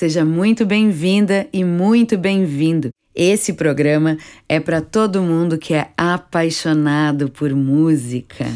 [0.00, 2.88] Seja muito bem-vinda e muito bem-vindo.
[3.14, 4.16] Esse programa
[4.48, 8.46] é para todo mundo que é apaixonado por música.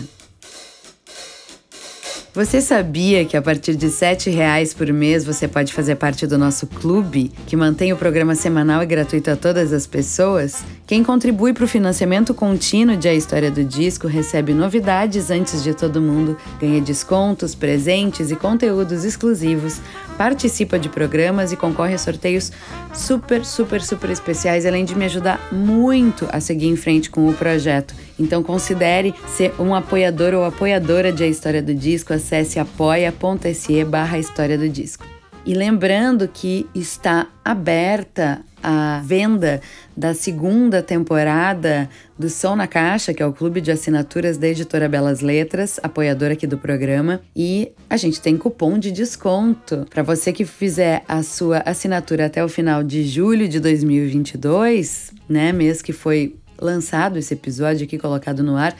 [2.34, 6.36] Você sabia que a partir de R$ reais por mês você pode fazer parte do
[6.36, 10.64] nosso clube, que mantém o programa semanal e gratuito a todas as pessoas?
[10.84, 15.74] Quem contribui para o financiamento contínuo de A História do Disco recebe novidades antes de
[15.74, 19.80] todo mundo, ganha descontos, presentes e conteúdos exclusivos,
[20.16, 22.50] participa de programas e concorre a sorteios
[22.92, 27.34] super, super, super especiais, além de me ajudar muito a seguir em frente com o
[27.34, 27.94] projeto.
[28.18, 34.18] Então considere ser um apoiador ou apoiadora de A História do Disco, acesse apoia.se barra
[34.18, 35.13] História do Disco.
[35.46, 39.60] E lembrando que está aberta a venda
[39.94, 41.86] da segunda temporada
[42.18, 46.32] do Som na Caixa, que é o clube de assinaturas da editora Belas Letras, apoiadora
[46.32, 49.86] aqui do programa, e a gente tem cupom de desconto.
[49.90, 55.52] Para você que fizer a sua assinatura até o final de julho de 2022, né,
[55.52, 58.74] mês que foi lançado esse episódio aqui colocado no ar,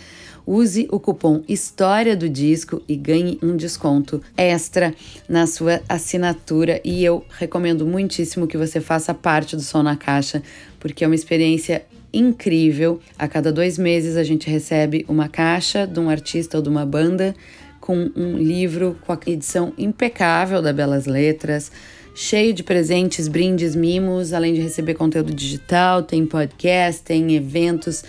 [0.47, 4.95] use o cupom História do Disco e ganhe um desconto extra
[5.28, 6.81] na sua assinatura.
[6.84, 10.42] E eu recomendo muitíssimo que você faça parte do Som na Caixa,
[10.78, 13.01] porque é uma experiência incrível.
[13.19, 16.86] A cada dois meses a gente recebe uma caixa de um artista ou de uma
[16.86, 17.35] banda
[17.80, 21.70] com um livro com a edição impecável da Belas Letras
[22.14, 28.05] cheio de presentes, brindes, mimos, além de receber conteúdo digital, tem podcast, tem eventos.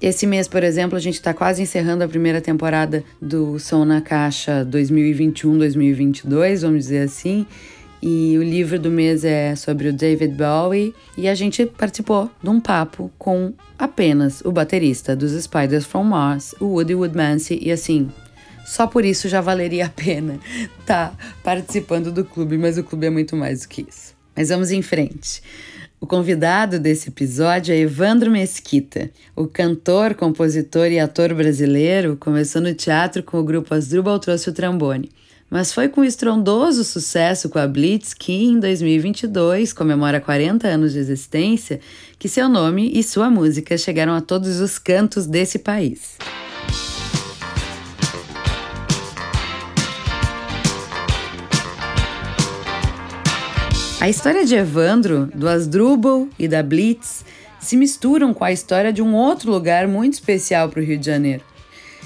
[0.00, 4.00] Esse mês, por exemplo, a gente está quase encerrando a primeira temporada do Som na
[4.00, 7.46] Caixa 2021-2022, vamos dizer assim.
[8.02, 10.94] E o livro do mês é sobre o David Bowie.
[11.18, 16.54] E a gente participou de um papo com apenas o baterista dos Spiders from Mars,
[16.58, 17.58] o Woody Woodmansey.
[17.60, 18.08] E assim,
[18.64, 20.40] só por isso já valeria a pena
[20.80, 24.14] estar tá participando do clube, mas o clube é muito mais do que isso.
[24.34, 25.42] Mas vamos em frente.
[26.00, 29.10] O convidado desse episódio é Evandro Mesquita.
[29.36, 34.52] O cantor, compositor e ator brasileiro começou no teatro com o grupo Asdrubal Trouxe o
[34.54, 35.10] Trambone.
[35.50, 41.00] Mas foi com estrondoso sucesso com a Blitz que, em 2022, comemora 40 anos de
[41.00, 41.80] existência,
[42.18, 46.16] que seu nome e sua música chegaram a todos os cantos desse país.
[54.00, 57.22] A história de Evandro, do Asdrubal e da Blitz
[57.60, 61.04] se misturam com a história de um outro lugar muito especial para o Rio de
[61.04, 61.42] Janeiro.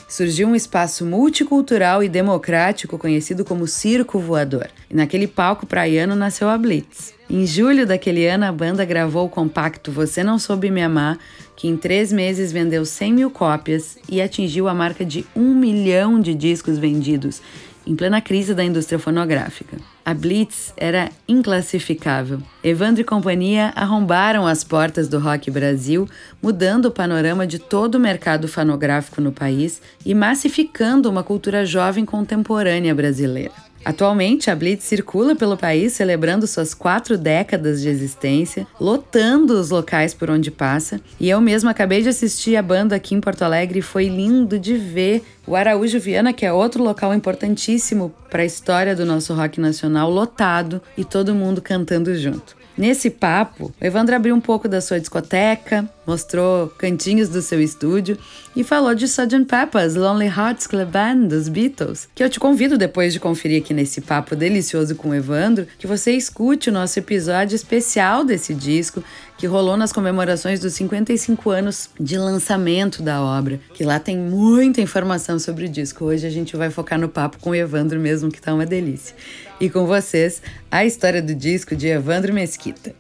[0.09, 4.67] Surgiu um espaço multicultural e democrático conhecido como Circo Voador.
[4.91, 7.15] E naquele palco praiano nasceu a Blitz.
[7.31, 11.17] Em julho daquele ano, a banda gravou o compacto Você Não Soube Me Amar,
[11.55, 16.19] que em três meses vendeu 100 mil cópias e atingiu a marca de um milhão
[16.19, 17.41] de discos vendidos,
[17.87, 19.94] em plena crise da indústria fonográfica.
[20.07, 22.43] A Blitz era inclassificável.
[22.63, 26.07] Evandro e companhia arrombaram as portas do rock Brasil,
[26.43, 32.05] mudando o panorama de todo o mercado fonográfico no país e massificando uma cultura jovem
[32.05, 33.53] contemporânea brasileira.
[33.85, 40.15] Atualmente, a Blitz circula pelo país celebrando suas quatro décadas de existência, lotando os locais
[40.15, 41.01] por onde passa.
[41.21, 44.59] E eu mesma acabei de assistir a banda aqui em Porto Alegre e foi lindo
[44.59, 49.35] de ver o Araújo Viana, que é outro local importantíssimo para a história do nosso
[49.35, 52.57] rock nacional, lotado e todo mundo cantando junto.
[52.77, 58.19] Nesse papo, o Evandro abriu um pouco da sua discoteca, mostrou cantinhos do seu estúdio
[58.57, 59.45] e falou de Sgt.
[59.45, 63.73] Pepper's Lonely Hearts Club Band dos Beatles, que eu te convido depois de conferir aqui
[63.73, 69.05] nesse papo delicioso com o Evandro, que você escute o nosso episódio especial desse disco
[69.45, 74.81] que rolou nas comemorações dos 55 anos de lançamento da obra, que lá tem muita
[74.81, 76.07] informação sobre o disco.
[76.07, 79.15] Hoje a gente vai focar no papo com o Evandro mesmo, que tá uma delícia.
[79.61, 82.95] E com vocês, a história do disco de Evandro Mesquita.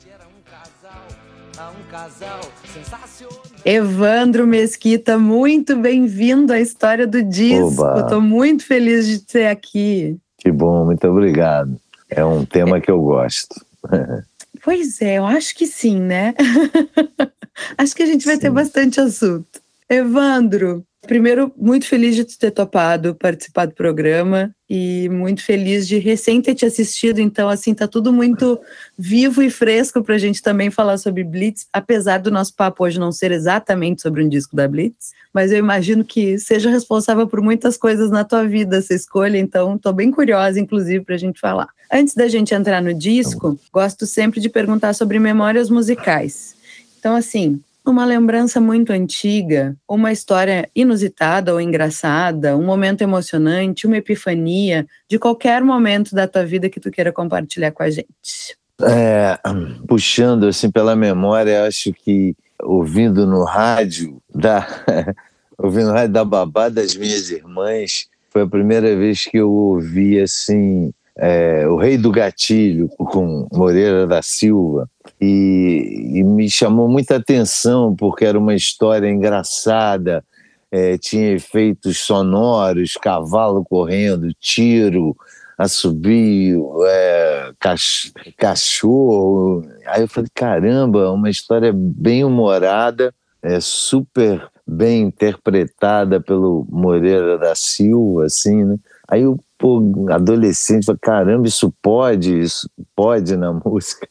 [3.65, 7.87] Evandro Mesquita, muito bem-vindo à história do disco.
[8.01, 10.19] Estou muito feliz de ter aqui.
[10.37, 11.75] Que bom, muito obrigado.
[12.11, 13.65] É um tema que eu gosto.
[14.65, 16.35] Pois é, eu acho que sim, né?
[17.77, 18.41] acho que a gente vai sim.
[18.41, 19.61] ter bastante assunto.
[19.89, 26.41] Evandro, Primeiro, muito feliz de ter topado participar do programa e muito feliz de recém
[26.41, 27.19] ter te assistido.
[27.19, 28.59] Então, assim, tá tudo muito
[28.97, 32.99] vivo e fresco para a gente também falar sobre Blitz, apesar do nosso papo hoje
[32.99, 37.43] não ser exatamente sobre um disco da Blitz, mas eu imagino que seja responsável por
[37.43, 39.37] muitas coisas na tua vida essa escolha.
[39.37, 41.69] Então, estou bem curiosa, inclusive, para a gente falar.
[41.93, 46.55] Antes da gente entrar no disco, gosto sempre de perguntar sobre memórias musicais.
[46.99, 53.99] Então, assim, uma lembrança muito antiga, uma história inusitada ou engraçada, um momento emocionante, uma
[53.99, 58.57] epifania, de qualquer momento da tua vida que tu queira compartilhar com a gente.
[58.83, 59.39] É,
[59.87, 64.67] puxando assim pela memória, acho que ouvindo no rádio da
[65.59, 70.19] ouvindo no rádio da babá das minhas irmãs, foi a primeira vez que eu ouvi
[70.19, 74.89] assim é, o Rei do Gatilho com Moreira da Silva
[75.21, 80.25] e, e, me chamou muita atenção porque era uma história engraçada,
[80.73, 85.17] é, tinha efeitos sonoros, cavalo correndo, tiro,
[85.57, 89.65] assobio, é, cach cachorro.
[89.87, 97.55] Aí eu falei, caramba, uma história bem humorada, é, super bem interpretada pelo Moreira da
[97.55, 98.77] Silva, assim, né?
[99.09, 104.09] Aí eu, pô, adolescente, falei, caramba, isso pode, isso pode na música.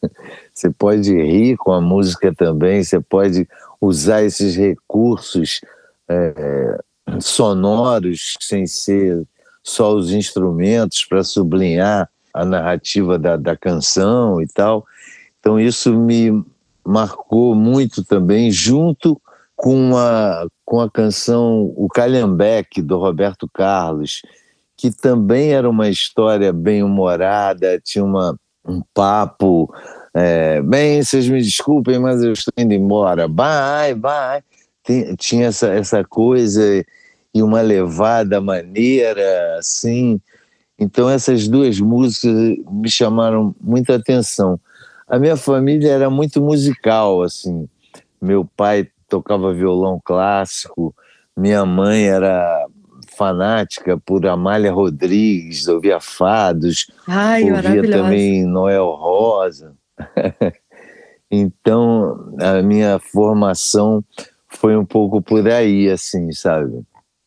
[0.54, 3.48] Você pode rir com a música também, você pode
[3.81, 5.62] usar esses recursos
[6.07, 6.80] é,
[7.19, 9.24] sonoros sem ser
[9.63, 14.86] só os instrumentos para sublinhar a narrativa da, da canção e tal.
[15.40, 16.44] Então isso me
[16.86, 19.19] marcou muito também, junto
[19.56, 24.22] com a, com a canção O Calhambeque, do Roberto Carlos,
[24.83, 28.38] que também era uma história bem humorada, tinha uma,
[28.68, 29.74] um papo.
[30.13, 33.25] É, bem, vocês me desculpem, mas eu estou indo embora.
[33.25, 34.44] Bye, bye.
[35.18, 36.85] tinha essa, essa coisa
[37.33, 40.19] e uma levada maneira, assim.
[40.77, 42.33] Então, essas duas músicas
[42.69, 44.59] me chamaram muita atenção.
[45.07, 47.69] A minha família era muito musical, assim.
[48.21, 50.94] Meu pai tocava violão clássico,
[51.38, 52.68] minha mãe era
[53.18, 59.74] fanática por Amália Rodrigues, ouvia fados, Ai, ouvia também Noel Rosa.
[61.30, 64.04] então, a minha formação
[64.48, 66.81] foi um pouco por aí, assim, sabe?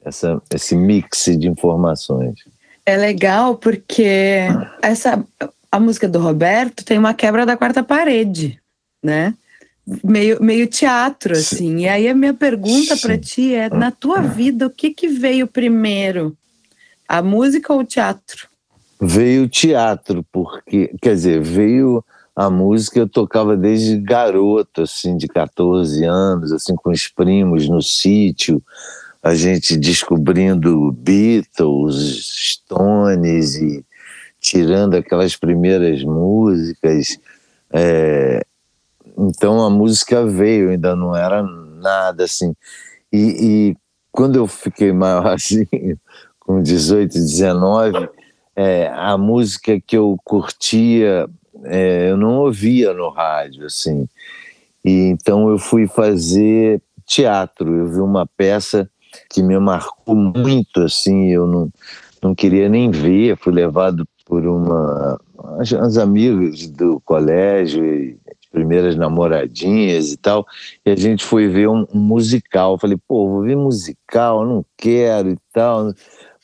[0.05, 2.35] Essa, esse mix de informações.
[2.85, 4.43] É legal porque
[4.81, 5.25] essa
[5.77, 8.59] a música do Roberto tem uma quebra da quarta parede,
[9.03, 9.35] né?
[10.03, 11.81] Meio, meio teatro, assim.
[11.81, 15.47] E aí a minha pergunta para ti é: na tua vida, o que, que veio
[15.47, 16.37] primeiro?
[17.09, 18.49] A música ou o teatro?
[19.00, 22.05] Veio o teatro, porque, quer dizer, veio
[22.35, 27.81] a música, eu tocava desde garoto, assim, de 14 anos, assim, com os primos no
[27.81, 28.62] sítio,
[29.23, 33.85] a gente descobrindo Beatles, Stones e
[34.41, 37.19] tirando aquelas primeiras músicas.
[37.73, 38.44] É,
[39.17, 42.55] então a música veio, ainda não era nada assim.
[43.13, 43.77] E, e
[44.13, 45.67] quando eu fiquei maior assim,
[46.41, 48.09] com 18, 19,
[48.55, 51.29] é, a música que eu curtia,
[51.65, 54.08] é, eu não ouvia no rádio, assim.
[54.85, 57.75] E então eu fui fazer teatro.
[57.75, 58.89] Eu vi uma peça
[59.31, 61.70] que me marcou muito, assim, eu não,
[62.23, 65.19] não queria nem ver, fui levado por uma
[65.58, 67.85] as, amigas do colégio
[68.56, 70.46] primeiras namoradinhas e tal,
[70.84, 72.72] e a gente foi ver um, um musical.
[72.72, 75.93] Eu falei, pô, vou ver musical, não quero e tal.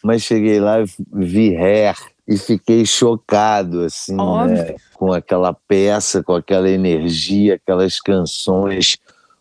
[0.04, 1.96] Mas cheguei lá e vi Hair
[2.28, 8.98] e fiquei chocado, assim, né, com aquela peça, com aquela energia, aquelas canções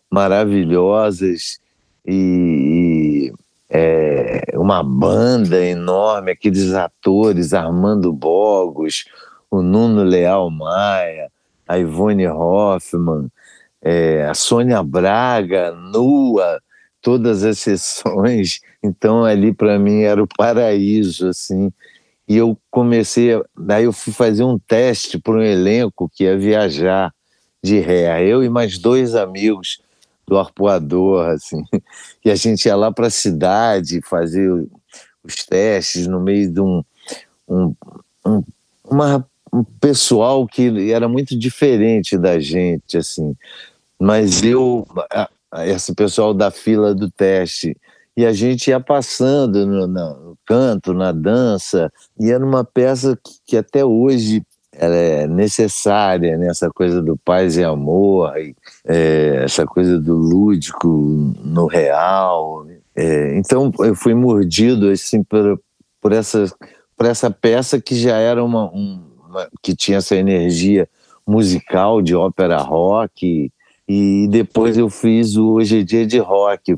[0.09, 1.59] maravilhosas
[2.05, 3.33] e, e
[3.69, 9.03] é, uma banda enorme, aqueles atores, Armando Bogos,
[9.49, 11.29] o Nuno Leal Maia,
[11.71, 13.31] a Ivone Hoffman,
[13.81, 16.61] é, a Sônia Braga, nua,
[17.01, 18.59] todas as sessões.
[18.83, 21.71] Então ali para mim era o paraíso, assim.
[22.27, 27.13] E eu comecei, daí eu fui fazer um teste para um elenco que ia viajar
[27.63, 29.81] de ré, eu e mais dois amigos
[30.27, 31.63] do arpoador, assim.
[32.23, 34.49] E a gente ia lá para a cidade fazer
[35.23, 36.83] os testes no meio de um,
[37.47, 37.75] um,
[38.25, 38.43] um
[38.83, 39.25] uma
[39.61, 43.35] um pessoal que era muito diferente da gente, assim.
[43.99, 44.87] Mas eu,
[45.65, 47.77] esse pessoal da fila do teste,
[48.15, 53.33] e a gente ia passando no, no canto, na dança, e era uma peça que,
[53.45, 56.47] que até hoje ela é necessária, né?
[56.47, 60.87] essa coisa do paz e amor, e, é, essa coisa do lúdico
[61.43, 62.65] no real.
[62.95, 65.61] É, então eu fui mordido assim por,
[66.01, 66.45] por, essa,
[66.97, 68.69] por essa peça que já era uma,
[69.61, 70.87] que tinha essa energia
[71.25, 73.51] musical de ópera rock
[73.87, 76.75] e depois eu fiz o Hoje é Dia de Rock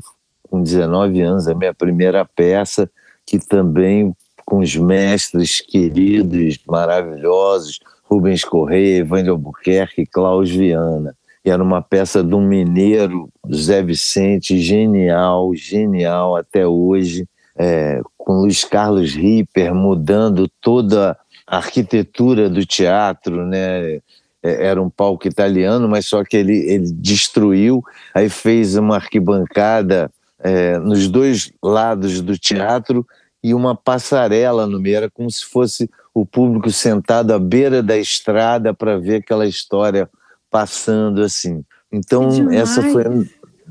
[0.50, 2.90] com 19 anos, a minha primeira peça
[3.26, 11.16] que também com os mestres queridos, maravilhosos, Rubens Correia, Evandro Albuquerque e Klaus Viana.
[11.44, 18.64] E era uma peça um mineiro, Zé Vicente, genial, genial até hoje, é, com Luiz
[18.64, 24.00] Carlos Ripper mudando toda a arquitetura do teatro, né?
[24.42, 27.82] É, era um palco italiano, mas só que ele, ele destruiu,
[28.14, 33.06] aí fez uma arquibancada é, nos dois lados do teatro
[33.42, 37.96] e uma passarela no meio, era como se fosse o público sentado à beira da
[37.96, 40.08] estrada para ver aquela história
[40.50, 41.64] passando assim.
[41.90, 43.04] Então, essa foi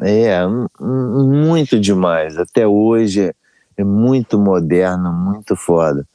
[0.01, 0.39] é,
[0.87, 2.37] muito demais.
[2.37, 3.33] Até hoje é,
[3.77, 6.07] é muito moderno, muito foda.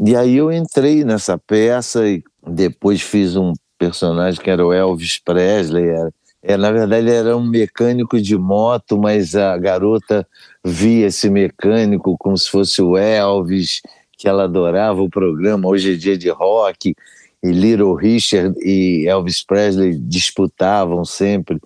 [0.00, 5.18] E aí eu entrei nessa peça e depois fiz um personagem que era o Elvis
[5.18, 6.10] Presley, era,
[6.42, 10.26] é, na verdade, era um mecânico de moto, mas a garota
[10.64, 13.80] via esse mecânico como se fosse o Elvis,
[14.18, 15.68] que ela adorava o programa.
[15.68, 16.94] Hoje é dia de rock,
[17.42, 21.58] e Little Richard e Elvis Presley disputavam sempre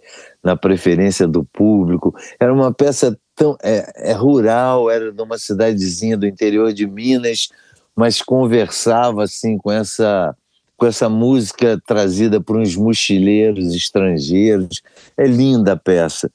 [0.43, 2.13] na preferência do público.
[2.39, 7.49] Era uma peça tão é, é rural, era de uma cidadezinha do interior de Minas,
[7.99, 10.33] mas conversava assim com essa
[10.77, 14.81] com essa música trazida por uns mochileiros estrangeiros.
[15.17, 16.31] É linda a peça.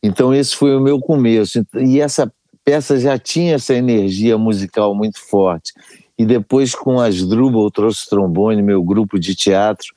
[0.00, 1.66] Então, esse foi o meu começo.
[1.76, 2.32] E essa
[2.64, 5.72] peça já tinha essa energia musical muito forte.
[6.16, 9.88] E depois, com as Drubal, trouxe trombone, meu grupo de teatro,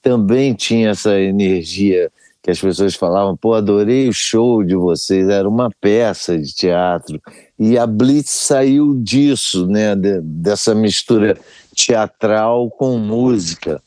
[0.00, 2.10] também tinha essa energia
[2.42, 7.20] que as pessoas falavam, pô, adorei o show de vocês, era uma peça de teatro.
[7.58, 11.36] E a Blitz saiu disso, né, de, dessa mistura
[11.76, 13.82] teatral com música.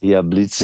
[0.00, 0.62] E a Blitz,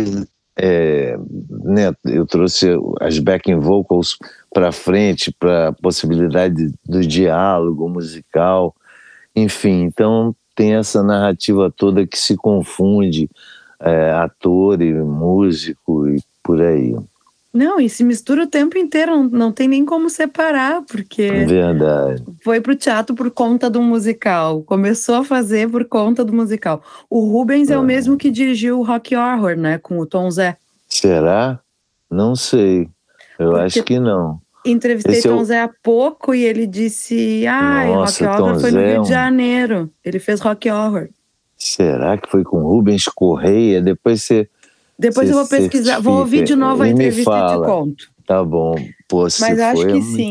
[0.56, 1.16] é,
[1.50, 2.68] né, eu trouxe
[3.00, 4.16] as backing vocals
[4.54, 8.74] para frente, para a possibilidade do diálogo musical,
[9.34, 9.82] enfim.
[9.82, 13.28] Então tem essa narrativa toda que se confunde
[13.80, 16.94] é, ator e músico e por aí.
[17.52, 21.30] Não, e se mistura o tempo inteiro, não, não tem nem como separar, porque.
[21.30, 22.24] Verdade.
[22.42, 24.62] Foi pro teatro por conta do musical.
[24.62, 26.82] Começou a fazer por conta do musical.
[27.10, 29.76] O Rubens é, é o mesmo que dirigiu o Rock Horror, né?
[29.76, 30.56] Com o Tom Zé.
[30.88, 31.60] Será?
[32.10, 32.88] Não sei.
[33.38, 34.40] Eu porque acho que não.
[34.64, 35.44] Entrevistei Esse Tom é o...
[35.44, 39.08] Zé há pouco e ele disse: Ah, Rock Horror Tom foi no Rio é de
[39.08, 39.90] Janeiro.
[40.02, 41.08] Ele fez Rock Horror.
[41.58, 43.82] Será que foi com Rubens Correia?
[43.82, 44.48] Depois você.
[45.02, 48.12] Depois eu vou pesquisar, vou ouvir de novo a entrevista e te conto.
[48.24, 48.76] Tá bom.
[49.08, 50.30] Pô, se Mas acho que é sim.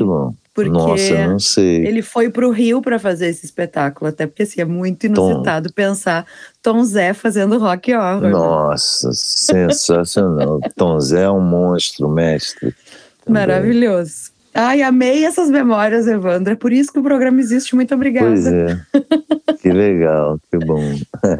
[0.53, 1.85] Porque Nossa, não sei.
[1.85, 5.69] Ele foi para o Rio para fazer esse espetáculo, até porque assim, é muito inusitado
[5.69, 5.75] Tom.
[5.75, 6.25] pensar
[6.61, 8.21] Tom Zé fazendo rock horror.
[8.21, 8.29] Né?
[8.29, 9.13] Nossa, né?
[9.13, 10.59] sensacional.
[10.75, 12.75] Tom Zé é um monstro, mestre.
[13.23, 13.41] Também.
[13.41, 14.31] Maravilhoso.
[14.53, 16.53] Ai, amei essas memórias, Evandra.
[16.53, 17.73] É por isso que o programa existe.
[17.73, 18.27] Muito obrigada.
[18.27, 18.77] Pois é.
[19.61, 20.83] que legal, que bom.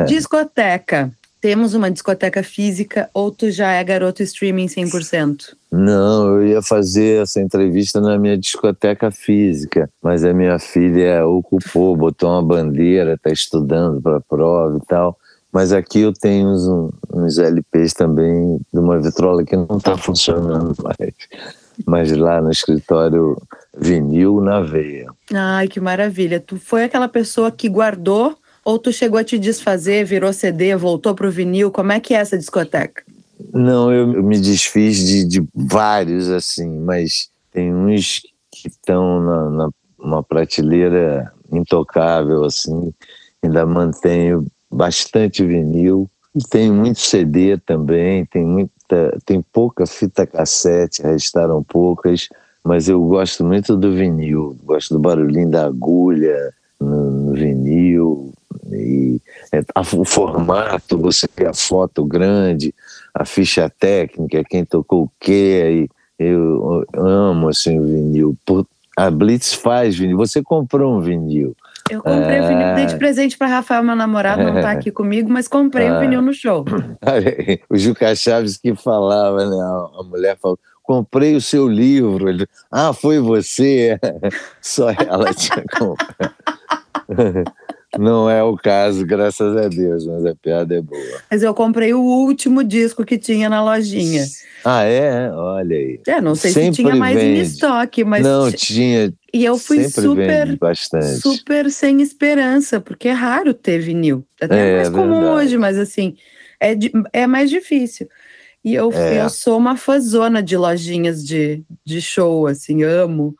[0.07, 1.11] Discoteca
[1.41, 5.55] temos uma discoteca física ou tu já é garoto streaming 100%?
[5.71, 11.97] Não, eu ia fazer essa entrevista na minha discoteca física, mas a minha filha ocupou,
[11.97, 15.17] botou uma bandeira, está estudando para a prova e tal.
[15.51, 20.75] Mas aqui eu tenho uns, uns LPs também de uma vitrola que não está funcionando
[20.81, 21.13] mais.
[21.85, 23.35] Mas lá no escritório,
[23.77, 25.07] vinil na veia.
[25.33, 26.39] Ai, que maravilha.
[26.39, 31.15] Tu foi aquela pessoa que guardou ou tu chegou a te desfazer, virou CD, voltou
[31.15, 31.71] pro vinil?
[31.71, 33.03] Como é que é essa discoteca?
[33.53, 39.69] Não, eu, me desfiz de, de, vários, assim, mas tem uns que estão na, na
[39.99, 42.93] uma prateleira intocável, assim.
[43.43, 46.09] Ainda mantenho bastante vinil.
[46.49, 52.29] Tem muito CD também, tem muita, tem pouca fita cassete, restaram poucas,
[52.63, 58.33] mas eu gosto muito do vinil, gosto do barulhinho da agulha no, no vinil,
[58.71, 59.19] e
[59.53, 62.73] é, a, o formato, você vê a foto grande,
[63.13, 65.87] a ficha técnica, quem tocou o quê,
[66.19, 68.37] e eu, eu amo assim, o vinil.
[68.95, 70.17] a Blitz faz vinil.
[70.17, 71.55] Você comprou um vinil.
[71.89, 72.43] Eu comprei é...
[72.43, 75.89] o vinil, dei de presente para Rafael, meu namorado, não está aqui comigo, mas comprei
[75.89, 76.63] o vinil no show.
[77.69, 79.57] o Juca Chaves que falava, né?
[79.99, 80.59] A mulher falou,
[80.91, 82.27] comprei o seu livro.
[82.29, 83.97] Ele, ah, foi você?
[84.61, 86.33] Só ela tinha comprado.
[87.99, 91.21] Não é o caso, graças a Deus, mas a piada é boa.
[91.29, 94.23] Mas eu comprei o último disco que tinha na lojinha.
[94.63, 95.29] Ah, é?
[95.29, 95.99] Olha aí.
[96.07, 97.39] É, não sei Sempre se tinha mais vende.
[97.39, 98.23] em estoque, mas.
[98.23, 100.57] Não, tinha, E eu fui super,
[101.21, 104.23] super sem esperança, porque é raro ter vinil.
[104.41, 105.35] Até é, É, mais comum verdade.
[105.35, 106.15] hoje, mas assim,
[106.61, 106.73] é,
[107.11, 108.07] é mais difícil.
[108.63, 109.23] E eu, É.
[109.23, 113.35] eu sou uma fãzona de lojinhas de, de show, assim, amo.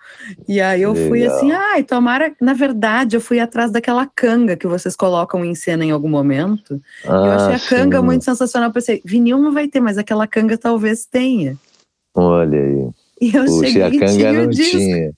[0.48, 1.36] E aí eu fui Legal.
[1.38, 2.34] assim, ai, tomara.
[2.42, 6.82] Na verdade, eu fui atrás daquela canga que vocês colocam em cena em algum momento.
[7.06, 8.06] E eu Ah, achei a canga sim.
[8.06, 8.70] muito sensacional.
[8.70, 11.56] Eu Pensei, vinil não vai ter, mas aquela canga talvez tenha.
[12.16, 12.90] Olha aí.
[13.22, 14.78] E eu Puxa, e cheguei a e canga tinha o não disco.
[14.78, 15.12] tinha.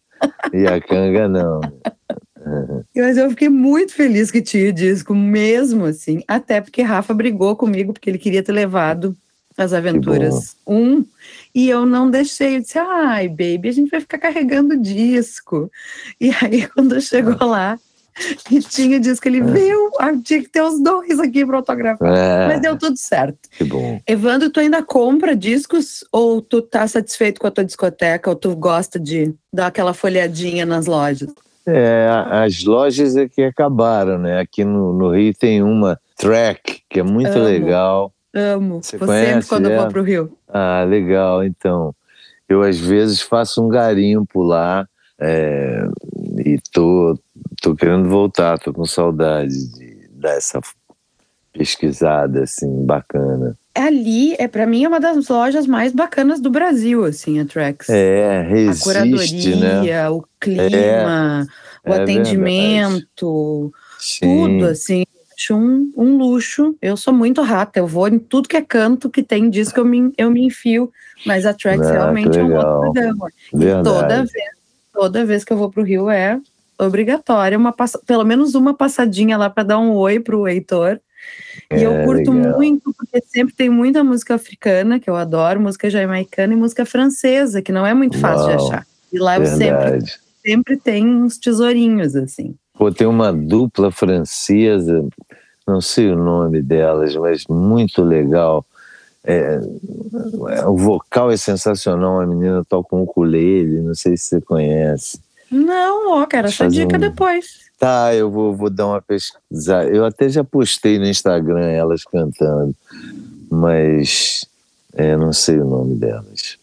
[0.54, 1.62] E a canga não.
[2.96, 6.22] Mas eu fiquei muito feliz que tinha o disco, mesmo assim.
[6.28, 9.16] Até porque Rafa brigou comigo, porque ele queria ter levado
[9.58, 11.06] as aventuras um.
[11.54, 12.58] E eu não deixei.
[12.58, 15.72] Eu disse, ai, baby, a gente vai ficar carregando disco.
[16.20, 17.78] E aí, quando chegou lá
[18.52, 22.16] e tinha disco, ele viu, ah, tinha que ter os dois aqui para autografar.
[22.16, 23.50] É, Mas deu tudo certo.
[23.50, 24.00] que bom.
[24.08, 28.56] Evandro, tu ainda compra discos ou tu tá satisfeito com a tua discoteca ou tu
[28.56, 31.34] gosta de dar aquela folhadinha nas lojas?
[31.66, 34.40] É, as lojas é que acabaram, né?
[34.40, 37.46] Aqui no, no Rio tem uma track que é muito Amo.
[37.46, 38.14] legal.
[38.34, 38.82] Amo.
[38.82, 39.84] Você Vou sempre conhece quando eu ela?
[39.84, 40.38] vou pro Rio.
[40.48, 41.44] Ah, legal.
[41.44, 41.96] Então,
[42.50, 44.88] eu às vezes faço um garimpo lá
[45.20, 45.88] é,
[46.46, 47.18] e tô,
[47.62, 50.60] tô querendo voltar, tô com saudade de dar essa
[51.54, 53.58] pesquisada assim bacana.
[53.76, 57.90] Ali, é para mim, é uma das lojas mais bacanas do Brasil, assim, a Trax.
[57.90, 60.10] É, a resiste, curadoria, né?
[60.10, 61.48] o clima,
[61.84, 64.20] o é atendimento, Sim.
[64.60, 65.04] tudo, assim.
[65.38, 66.76] Acho um, um luxo.
[66.82, 69.86] Eu sou muito rata, eu vou em tudo que é canto que tem disco, eu
[69.86, 70.92] me, eu me enfio.
[71.26, 73.30] Mas a Trax Ah, realmente é um outro programa.
[73.54, 73.84] E Verdade.
[73.84, 74.50] toda vez,
[74.94, 76.40] toda vez que eu vou pro Rio é
[76.78, 81.00] obrigatória, uma passa- pelo menos uma passadinha lá para dar um oi pro Heitor.
[81.72, 82.58] E eu É, curto legal.
[82.58, 87.62] muito, porque sempre tem muita música africana, que eu adoro, música jamaicana e música francesa,
[87.62, 88.88] que não é muito fácil de Uau, achar.
[89.12, 90.20] E lá eu sempre, Verdade.
[90.46, 92.56] sempre tem uns tesourinhos, assim.
[92.78, 95.06] Pô, tem uma dupla francesa,
[95.66, 98.66] não sei o nome delas, mas muito legal.
[99.24, 99.60] É,
[100.68, 105.20] o vocal é sensacional, a menina toca um ukulele, não sei se você conhece.
[105.50, 107.64] Não, ó, quero essa dica um- depois.
[107.80, 109.90] Tá, eu vou, vou dar uma pesquisada.
[109.90, 112.74] Eu até já postei no Instagram elas cantando,
[113.50, 114.46] mas
[114.94, 116.58] é, não sei o nome delas.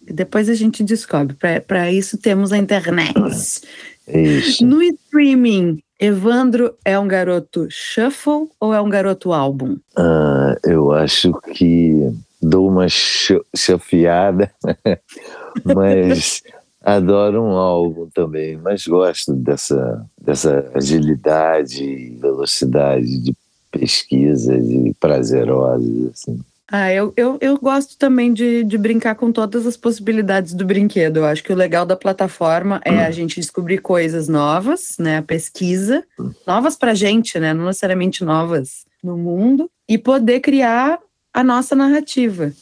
[0.00, 1.36] Depois a gente descobre.
[1.66, 3.14] Para isso temos a internet.
[4.08, 4.66] Isso.
[4.66, 9.76] No streaming, Evandro é um garoto shuffle ou é um garoto álbum?
[9.96, 12.10] Ah, eu acho que
[12.40, 14.50] dou uma cha- chafiada,
[15.64, 16.42] mas
[16.82, 18.56] adoro um álbum também.
[18.56, 23.34] Mas gosto dessa, dessa agilidade e velocidade de
[23.70, 26.10] pesquisa, de prazerosas.
[26.12, 26.40] Assim.
[26.74, 31.18] Ah, eu, eu, eu gosto também de, de brincar com todas as possibilidades do brinquedo.
[31.18, 35.18] Eu acho que o legal da plataforma é a gente descobrir coisas novas, né?
[35.18, 36.02] A pesquisa,
[36.46, 37.52] novas pra gente, né?
[37.52, 40.98] Não necessariamente novas no mundo, e poder criar
[41.34, 42.52] a nossa narrativa.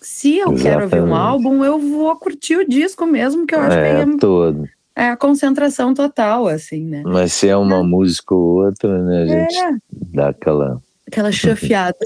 [0.00, 1.26] Se eu quero ouvir um Exatamente.
[1.26, 4.68] álbum, eu vou curtir o disco mesmo, que eu acho é, que aí todo.
[4.94, 7.02] é, é a concentração total, assim, né?
[7.04, 9.70] Mas se é uma música ou outra, né, a gente É,
[10.14, 11.98] dá aquela aquela chafiada.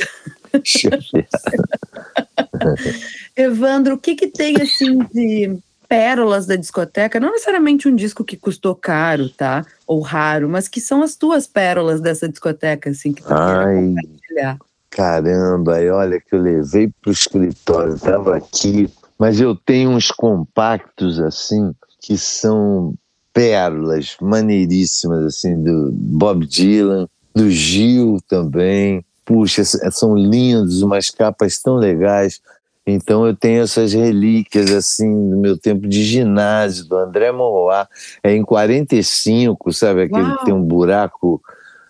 [3.37, 5.59] Evandro, o que que tem assim de
[5.89, 7.19] pérolas da discoteca?
[7.19, 9.65] Não necessariamente um disco que custou caro, tá?
[9.87, 14.59] Ou raro, mas que são as tuas pérolas dessa discoteca, assim, que tu Ai, compartilhar.
[14.91, 20.11] Caramba, e olha que eu levei para o escritório, estava aqui, mas eu tenho uns
[20.11, 22.95] compactos assim que são
[23.33, 29.05] pérolas maneiríssimas assim do Bob Dylan, do Gil também.
[29.31, 32.41] Puxa, são lindos, umas capas tão legais.
[32.85, 37.87] Então eu tenho essas relíquias assim do meu tempo de ginásio, do André Moroá,
[38.25, 40.39] é em 45, sabe aquele Uau.
[40.39, 41.41] que tem um buraco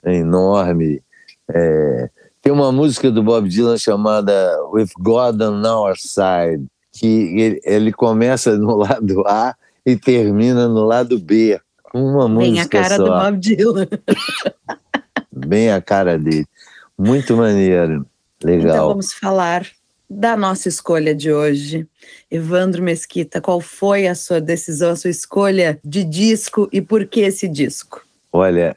[0.04, 1.02] enorme.
[1.50, 2.10] É,
[2.42, 8.54] tem uma música do Bob Dylan chamada With God on Our Side, que ele, começa
[8.58, 9.54] no lado A
[9.86, 11.58] e termina no lado B.
[11.94, 13.88] Uma Bem a música cara só, do Bob Dylan.
[15.32, 16.46] bem a cara dele.
[17.00, 18.06] Muito maneiro,
[18.40, 18.88] Então legal.
[18.88, 19.66] vamos falar
[20.08, 21.88] da nossa escolha de hoje.
[22.30, 27.20] Evandro Mesquita, qual foi a sua decisão, a sua escolha de disco e por que
[27.20, 28.02] esse disco?
[28.30, 28.76] Olha,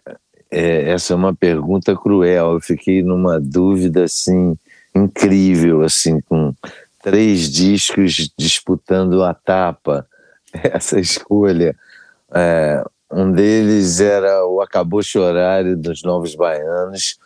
[0.49, 2.53] é, essa é uma pergunta cruel.
[2.53, 4.57] Eu fiquei numa dúvida assim
[4.95, 6.53] incrível, assim, com
[7.01, 10.07] três discos disputando a tapa.
[10.53, 11.75] Essa escolha.
[12.33, 12.81] É,
[13.11, 17.17] um deles era o Acabou Chorar dos Novos Baianos.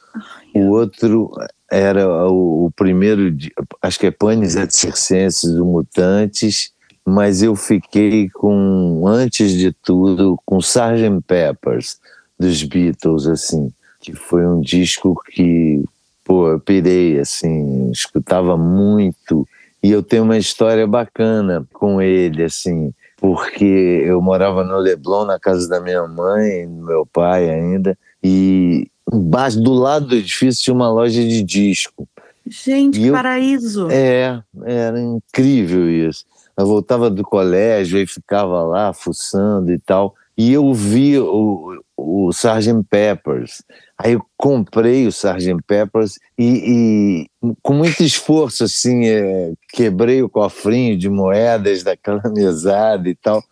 [0.54, 1.32] O outro
[1.70, 3.36] era o, o primeiro,
[3.82, 6.72] acho que é Panis et Circenses do Mutantes.
[7.10, 11.22] mas eu fiquei com, antes de tudo, com Sgt.
[11.26, 11.98] Peppers,
[12.38, 15.86] dos Beatles, assim, que foi um disco que,
[16.26, 19.48] pô, eu pirei, assim, escutava muito,
[19.82, 25.40] e eu tenho uma história bacana com ele, assim, porque eu morava no Leblon, na
[25.40, 30.74] casa da minha mãe, do meu pai ainda, e embaixo, do lado do edifício tinha
[30.74, 32.08] uma loja de disco.
[32.46, 33.90] Gente, que paraíso!
[33.92, 36.26] É, era incrível isso.
[36.58, 40.16] Eu voltava do colégio e ficava lá fuçando e tal.
[40.38, 42.84] E eu vi o, o Sgt.
[42.90, 43.64] Peppers.
[43.98, 45.58] Aí eu comprei o Sgt.
[45.66, 53.10] Peppers e, e com muito esforço, assim, é, quebrei o cofrinho de moedas daquela mesada
[53.10, 53.44] e tal,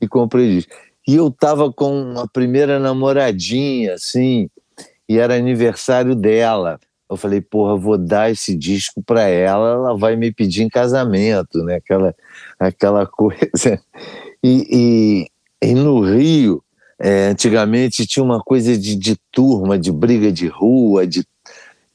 [0.00, 0.68] e comprei isso.
[1.06, 4.48] E eu tava com a primeira namoradinha, assim,
[5.12, 6.80] e era aniversário dela.
[7.08, 11.62] Eu falei, porra, vou dar esse disco para ela, ela vai me pedir em casamento,
[11.62, 11.74] né?
[11.74, 12.14] Aquela,
[12.58, 13.78] aquela coisa.
[14.42, 15.28] E,
[15.60, 16.64] e, e no Rio,
[16.98, 21.26] é, antigamente tinha uma coisa de, de turma, de briga de rua, de,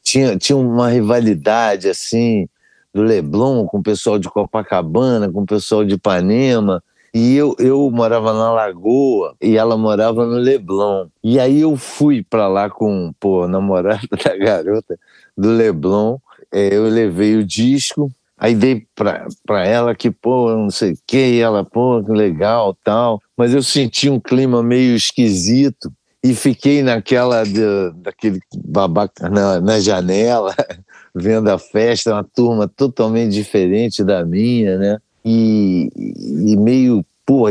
[0.04, 2.48] tinha, tinha uma rivalidade assim
[2.94, 6.84] do Leblon com o pessoal de Copacabana, com o pessoal de Ipanema.
[7.20, 11.08] E eu, eu morava na Lagoa e ela morava no Leblon.
[11.24, 15.00] E aí eu fui para lá com pô, namorada da garota
[15.36, 16.20] do Leblon.
[16.52, 21.18] É, eu levei o disco, aí dei para ela que, pô, não sei o que,
[21.18, 23.20] e ela, pô, que legal tal.
[23.36, 25.92] Mas eu senti um clima meio esquisito
[26.24, 30.54] e fiquei naquela de, daquele babaca na, na janela,
[31.16, 35.00] vendo a festa, uma turma totalmente diferente da minha, né?
[35.30, 37.48] E, e meio, pô,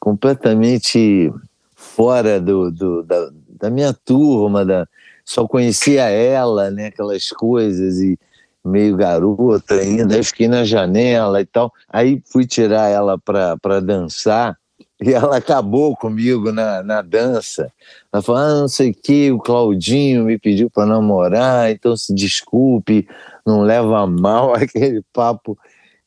[0.00, 1.32] completamente
[1.76, 4.84] fora do, do da, da, minha turma, da,
[5.24, 8.18] só conhecia ela, né, aquelas coisas, e
[8.64, 14.58] meio garota ainda, aí fiquei na janela e tal, aí fui tirar ela para dançar,
[15.00, 17.72] e ela acabou comigo na, na dança.
[18.12, 22.12] Ela falou: ah, não sei o que, o Claudinho me pediu para namorar, então se
[22.12, 23.08] desculpe,
[23.46, 25.56] não leva mal aquele papo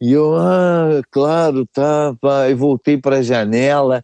[0.03, 2.13] e eu, ah, claro, tá.
[2.49, 4.03] E voltei para a janela,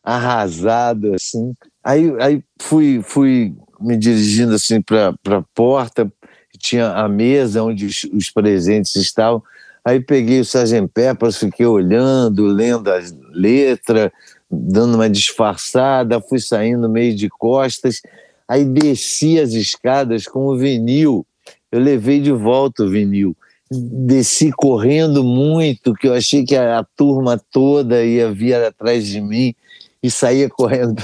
[0.00, 1.54] arrasado, assim.
[1.82, 6.08] Aí, aí fui, fui me dirigindo assim para a porta,
[6.56, 9.42] tinha a mesa onde os, os, presentes estavam.
[9.84, 10.86] Aí peguei o Sgt.
[10.94, 14.12] Peppers, fiquei olhando, lendo as letras,
[14.48, 18.00] dando uma disfarçada, fui saindo meio de costas.
[18.46, 21.26] Aí desci as escadas com o vinil.
[21.72, 23.36] Eu levei de volta o vinil
[23.70, 29.20] desci correndo muito, que eu achei que a, a turma toda ia vir atrás de
[29.20, 29.54] mim
[30.02, 31.00] e saía correndo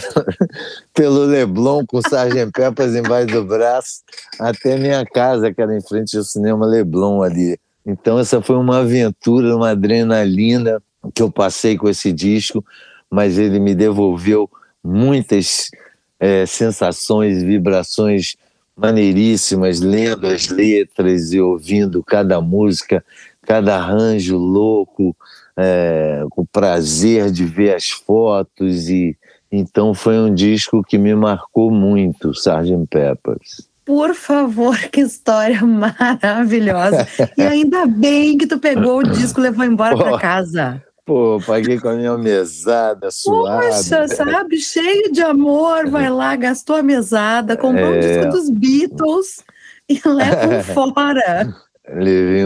[0.92, 4.00] pelo Leblon com o Sargent Peppers embaixo do braço
[4.40, 7.58] até minha casa, que era em frente ao cinema Leblon ali.
[7.84, 10.82] Então essa foi uma aventura, uma adrenalina
[11.14, 12.64] que eu passei com esse disco,
[13.08, 14.50] mas ele me devolveu
[14.82, 15.70] muitas
[16.18, 18.36] é, sensações, vibrações
[18.76, 23.04] maneiríssimas, lendo as letras e ouvindo cada música,
[23.42, 25.16] cada arranjo louco,
[25.56, 29.16] é, com prazer de ver as fotos e
[29.50, 32.86] então foi um disco que me marcou muito, Sgt.
[32.90, 33.68] Peppers.
[33.84, 37.06] Por favor, que história maravilhosa.
[37.36, 40.82] E ainda bem que tu pegou o disco e levou embora para casa.
[41.06, 43.64] Pô, paguei com a minha mesada suada.
[43.68, 44.58] Poxa, sabe?
[44.58, 47.96] Cheio de amor, vai lá, gastou a mesada, comprou é...
[47.96, 49.44] um disco dos Beatles
[49.88, 51.54] e leva um fora.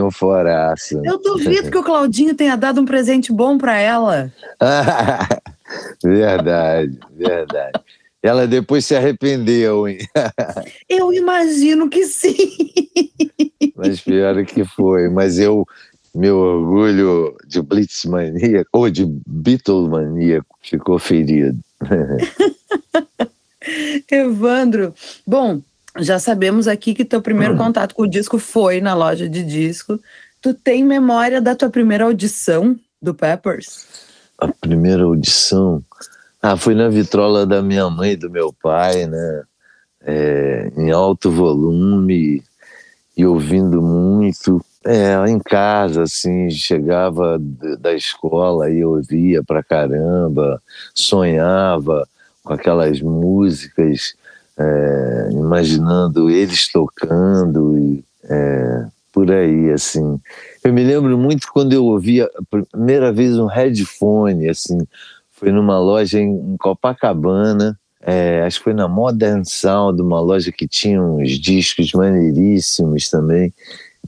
[0.05, 1.01] Um foraço.
[1.03, 4.31] Eu duvido que o Claudinho tenha dado um presente bom para ela.
[6.05, 7.81] verdade, verdade.
[8.23, 10.01] Ela depois se arrependeu, hein?
[10.87, 12.37] Eu imagino que sim.
[13.75, 15.09] Mas pior que foi.
[15.09, 15.67] Mas eu
[16.15, 21.59] meu orgulho de Blitz maníaco, ou de Beatles maníaco, ficou ferido.
[24.11, 24.95] Evandro,
[25.27, 25.61] bom,
[25.99, 30.01] já sabemos aqui que teu primeiro contato com o disco foi na loja de disco.
[30.41, 33.87] Tu tem memória da tua primeira audição do Peppers?
[34.39, 35.83] A primeira audição?
[36.43, 39.43] Ah, foi na vitrola da minha mãe e do meu pai, né?
[40.03, 42.43] É, em alto volume
[43.15, 44.65] e ouvindo muito.
[44.85, 47.39] É, em casa, assim, chegava
[47.79, 50.61] da escola e ouvia pra caramba,
[50.95, 52.09] sonhava
[52.43, 54.15] com aquelas músicas,
[54.59, 60.19] é, imaginando eles tocando e é, por aí, assim.
[60.65, 64.79] Eu me lembro muito quando eu ouvia a primeira vez um headphone, assim,
[65.33, 70.67] foi numa loja em Copacabana, é, acho que foi na Modern Sound, uma loja que
[70.67, 73.53] tinha uns discos maneiríssimos também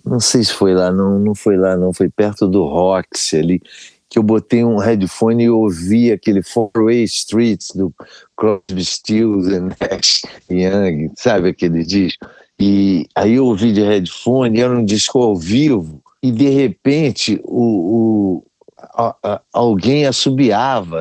[0.05, 3.63] não sei se foi lá, não, não foi lá, não, foi perto do Roxy ali,
[4.09, 7.95] que eu botei um headphone e ouvi aquele Four-Way Streets do
[8.37, 12.27] Crosby, Stills and Nash Young, sabe aquele disco?
[12.59, 18.41] E aí eu ouvi de headphone, era um disco ao vivo, e de repente o,
[18.41, 18.47] o
[18.79, 21.01] a, a, alguém assobiava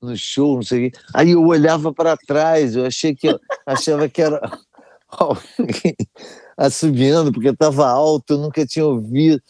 [0.00, 0.98] no show, não sei o quê.
[1.14, 3.28] Aí eu olhava para trás, eu achei que
[3.66, 4.40] achava que era
[5.08, 5.94] alguém
[6.58, 9.40] assobiando, porque estava alto, eu nunca tinha ouvido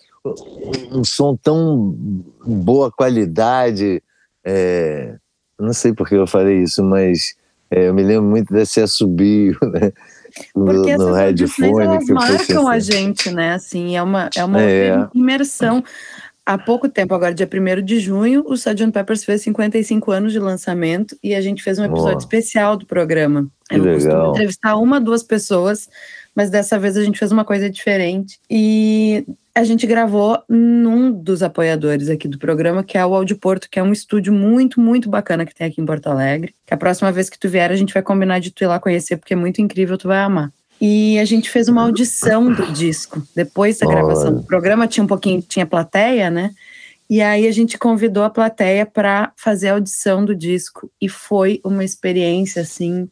[0.92, 1.96] um som tão
[2.44, 4.02] boa qualidade.
[4.44, 5.16] É,
[5.58, 7.34] não sei porque eu falei isso, mas
[7.70, 9.92] é, eu me lembro muito desse assobio, né?
[10.52, 11.82] Porque no, no headphone.
[11.82, 13.54] Elas marcam a gente, né?
[13.54, 15.08] Assim, é uma, é uma é.
[15.14, 15.82] imersão.
[16.44, 18.90] Há pouco tempo, agora dia 1 de junho, o Sgt.
[18.90, 22.20] Peppers fez 55 anos de lançamento e a gente fez um episódio oh.
[22.20, 23.48] especial do programa.
[23.68, 24.30] Que Eu legal.
[24.30, 25.90] entrevistar uma, duas pessoas,
[26.38, 28.38] mas dessa vez a gente fez uma coisa diferente.
[28.48, 33.68] E a gente gravou num dos apoiadores aqui do programa, que é o Audio Porto,
[33.68, 36.54] que é um estúdio muito, muito bacana que tem aqui em Porto Alegre.
[36.64, 38.78] Que a próxima vez que tu vier, a gente vai combinar de tu ir lá
[38.78, 40.52] conhecer, porque é muito incrível, tu vai amar.
[40.80, 44.86] E a gente fez uma audição do disco depois da gravação do programa.
[44.86, 46.52] Tinha um pouquinho, tinha plateia, né?
[47.10, 51.60] E aí a gente convidou a plateia para fazer a audição do disco e foi
[51.64, 53.08] uma experiência assim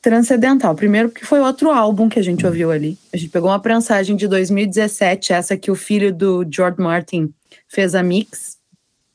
[0.00, 0.74] transcendental.
[0.74, 2.96] Primeiro porque foi outro álbum que a gente ouviu ali.
[3.12, 7.32] A gente pegou uma prensagem de 2017, essa que o filho do George Martin
[7.68, 8.58] fez a mix.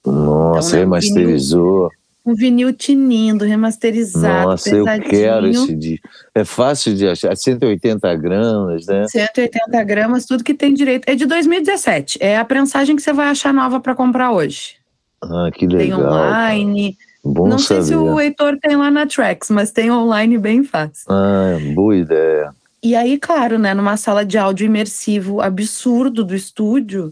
[0.05, 1.91] Nossa, então, né, remasterizou
[2.25, 4.49] um vinil tinindo, remasterizado.
[4.49, 5.05] Nossa, pesadinho.
[5.05, 6.09] eu quero esse disco.
[6.33, 9.07] É fácil de achar, 180 gramas, né?
[9.07, 11.07] 180 gramas, tudo que tem direito.
[11.07, 12.17] É de 2017.
[12.19, 14.77] É a prensagem que você vai achar nova para comprar hoje.
[15.21, 15.99] Ah, que legal.
[15.99, 16.97] Tem online.
[17.25, 17.83] Bom Não saber.
[17.83, 21.05] sei se o Heitor tem lá na Trax, mas tem online bem fácil.
[21.09, 22.53] Ah, boa ideia.
[22.83, 27.11] E aí, claro, né, numa sala de áudio imersivo absurdo do estúdio,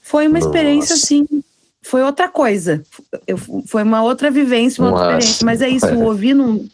[0.00, 0.46] foi uma Nossa.
[0.46, 1.26] experiência assim
[1.88, 2.82] foi outra coisa.
[3.26, 5.04] Eu, foi uma outra vivência, uma Nossa.
[5.04, 5.46] outra experiência.
[5.46, 5.94] Mas é isso, é.
[5.94, 6.64] o ouvir não.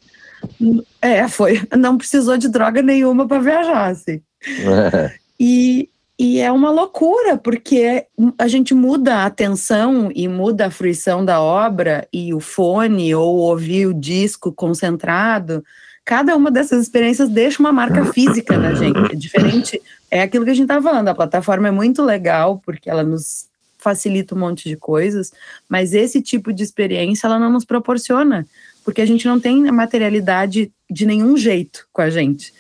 [1.01, 1.63] É, foi.
[1.77, 4.21] Não precisou de droga nenhuma para viajar, assim.
[4.47, 5.13] É.
[5.39, 5.89] E,
[6.19, 8.07] e é uma loucura, porque
[8.39, 13.37] a gente muda a atenção e muda a fruição da obra e o fone ou
[13.37, 15.65] ouvir o disco concentrado.
[16.05, 19.13] Cada uma dessas experiências deixa uma marca física na gente.
[19.13, 19.83] É diferente.
[20.09, 21.09] É aquilo que a gente estava falando.
[21.09, 23.49] A plataforma é muito legal porque ela nos
[23.79, 25.33] facilita um monte de coisas,
[25.69, 28.47] mas esse tipo de experiência ela não nos proporciona,
[28.83, 32.53] porque a gente não tem a materialidade de nenhum jeito com a gente.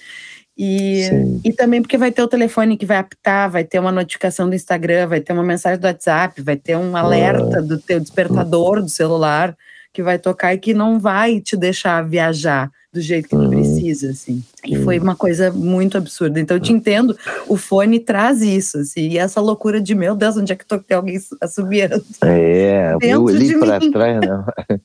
[0.57, 1.09] E,
[1.45, 4.55] e também porque vai ter o telefone que vai apitar, vai ter uma notificação do
[4.55, 8.88] Instagram, vai ter uma mensagem do WhatsApp, vai ter um alerta do teu despertador do
[8.88, 9.57] celular
[9.93, 13.51] que vai tocar e que não vai te deixar viajar do jeito que tu uhum.
[13.51, 14.43] precisa, assim.
[14.64, 16.38] E foi uma coisa muito absurda.
[16.38, 17.17] Então eu te entendo,
[17.49, 20.79] o fone traz isso, assim, e essa loucura de, meu Deus, onde é que tô,
[20.79, 22.05] tem alguém assobiando?
[22.23, 23.90] É, eu olhei pra mim.
[23.90, 24.47] trás, não.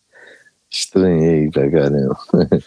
[0.69, 2.17] Estranhei pra caramba.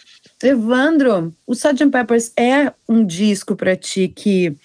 [0.45, 1.91] Evandro, o Sgt.
[1.91, 4.57] Peppers é um disco para ti que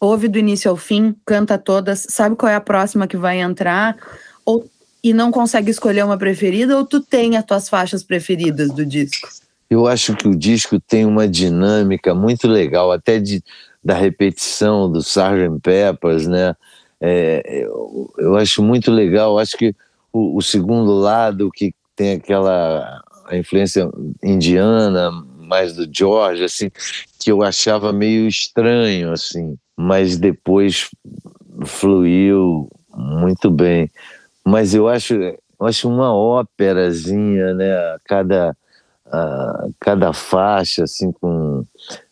[0.00, 3.96] ouve do início ao fim, canta todas, sabe qual é a próxima que vai entrar?
[4.44, 4.68] Ou,
[5.02, 9.28] e não consegue escolher uma preferida, ou tu tem as tuas faixas preferidas do disco?
[9.70, 13.42] Eu acho que o disco tem uma dinâmica muito legal, até de,
[13.82, 15.60] da repetição do Sgt.
[15.62, 16.54] Peppers, né?
[17.00, 19.38] É, eu, eu, acho muito legal.
[19.38, 19.74] Acho que
[20.12, 23.01] o, o, segundo lado, que tem aquela
[23.32, 23.88] a influência
[24.22, 26.70] indiana, mais do George, assim,
[27.18, 30.90] que eu achava meio estranho, assim, mas depois
[31.64, 33.90] fluiu muito bem.
[34.44, 37.96] Mas eu acho, eu acho uma óperazinha, né?
[38.04, 38.56] Cada
[39.78, 41.64] cada faixa assim com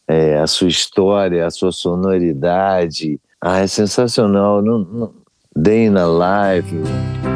[0.06, 3.18] é, a sua história, a sua sonoridade.
[3.40, 4.60] Ah, é sensacional.
[4.60, 5.14] Não, não,
[5.56, 7.29] Day a Life.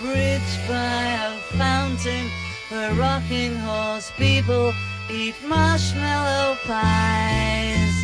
[0.00, 2.26] Bridge by a fountain
[2.68, 4.72] where rocking horse people
[5.10, 7.95] eat marshmallow pies.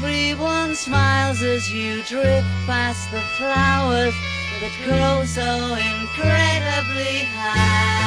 [0.00, 4.14] Everyone smiles as you drift past the flowers
[4.60, 7.98] that grow so incredibly high.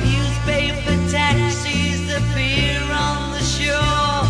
[0.00, 4.24] Newspaper taxis appear on the shore,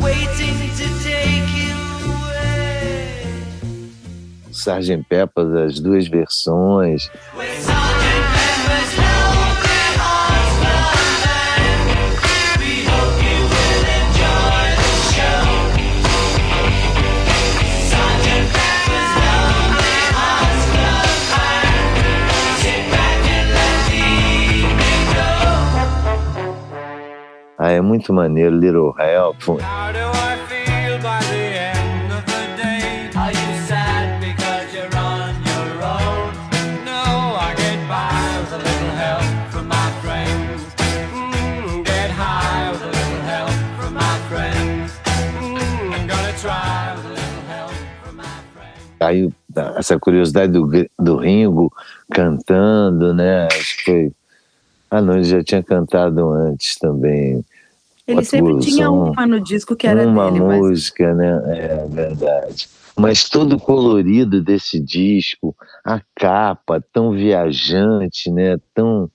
[0.00, 1.74] waiting to take you
[2.06, 3.26] away.
[4.52, 5.08] Sgt.
[5.08, 7.10] Pepper, as duas versões.
[46.82, 48.98] A little help from my friends.
[49.00, 49.32] Aí
[49.76, 51.72] essa curiosidade do, do Ringo
[52.10, 53.46] cantando, né?
[53.46, 54.12] Acho que foi.
[54.92, 57.42] Ah, não, ele já tinha cantado antes também.
[58.06, 61.42] Ele Uma sempre tinha atuação, uma no disco que era uma dele, mas música, né?
[61.46, 62.68] É verdade.
[62.94, 68.58] Mas todo colorido desse disco, a capa tão viajante, né?
[68.74, 69.10] Tão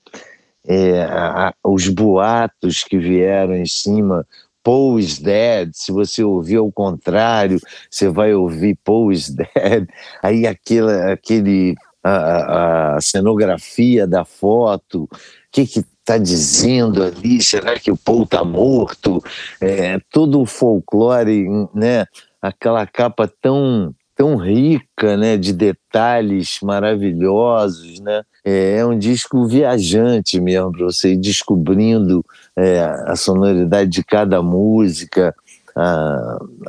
[0.68, 4.26] é, a- a- os boatos que vieram em cima.
[4.64, 5.70] Paul is dead.
[5.74, 7.60] Se você ouvir ao contrário,
[7.90, 9.88] você vai ouvir Paul is dead.
[10.24, 15.10] Aí aquela, aquele a, a- cenografia da foto, o
[15.52, 17.42] que está dizendo ali?
[17.42, 19.22] Será que o Paul está morto?
[19.60, 22.06] É, todo o folclore, né?
[22.42, 25.38] Aquela capa tão tão rica, né?
[25.38, 28.24] De detalhes maravilhosos, né?
[28.44, 34.42] É, é um disco viajante mesmo para você ir descobrindo é, a sonoridade de cada
[34.42, 35.36] música,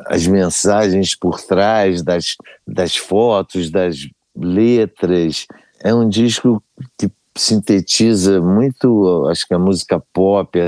[0.07, 2.37] as mensagens por trás das,
[2.67, 3.97] das fotos, das
[4.41, 5.47] letras.
[5.83, 6.63] É um disco
[6.99, 10.59] que sintetiza muito, acho que a música pop,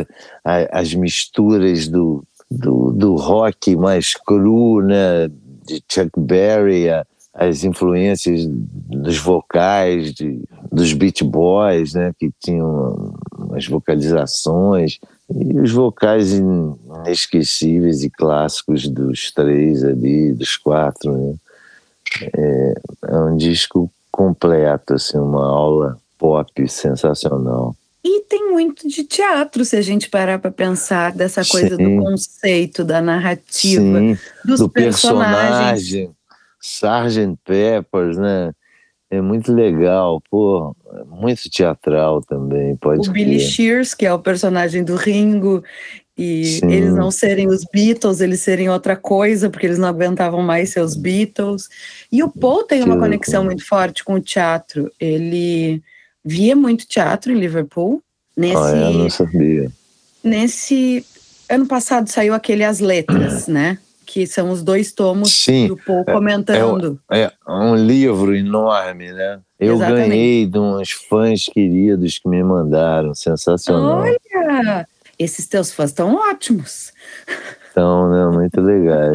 [0.45, 5.29] a- as misturas do, do, do rock mais cru, né?
[5.67, 7.05] De Chuck Berry, a-
[7.35, 12.13] as influências dos vocais de, dos Beach Boys, né?
[12.19, 13.15] Que tinham
[13.57, 14.99] as vocalizações
[15.33, 21.35] e os vocais in- inesquecíveis e clássicos dos três ali, dos quatro, né?
[22.37, 22.75] É,
[23.09, 27.75] é um disco completo, assim, uma aula pop sensacional.
[28.03, 31.97] E tem muito de teatro, se a gente parar para pensar dessa coisa Sim.
[31.99, 35.91] do conceito, da narrativa, Sim, dos do personagens.
[35.91, 36.15] personagem,
[36.61, 37.39] Sgt.
[37.45, 38.53] Peppers, né?
[39.11, 43.41] É muito legal, pô, é muito teatral também, pode O Billy.
[43.41, 45.65] Shears, que é o personagem do Ringo,
[46.23, 46.71] e Sim.
[46.71, 50.81] eles não serem os Beatles, eles serem outra coisa, porque eles não aguentavam mais ser
[50.83, 51.69] os Beatles.
[52.13, 54.93] E o Paul tem uma conexão muito forte com o teatro.
[55.01, 55.83] Ele
[56.23, 58.03] via muito teatro em Liverpool.
[58.37, 59.73] Nesse, Ah, é, não sabia.
[60.23, 61.05] nesse
[61.49, 63.79] ano passado saiu aquele As Letras, né?
[64.05, 67.01] Que são os dois tomos Sim, do Paul é- comentando.
[67.11, 69.41] É um livro enorme, né?
[69.59, 70.09] Eu Exatamente.
[70.09, 74.01] ganhei de uns fãs queridos que me mandaram, sensacional.
[74.01, 74.87] Olha,
[75.21, 76.93] esses teus fãs estão ótimos.
[77.71, 79.13] Então, né, muito legal.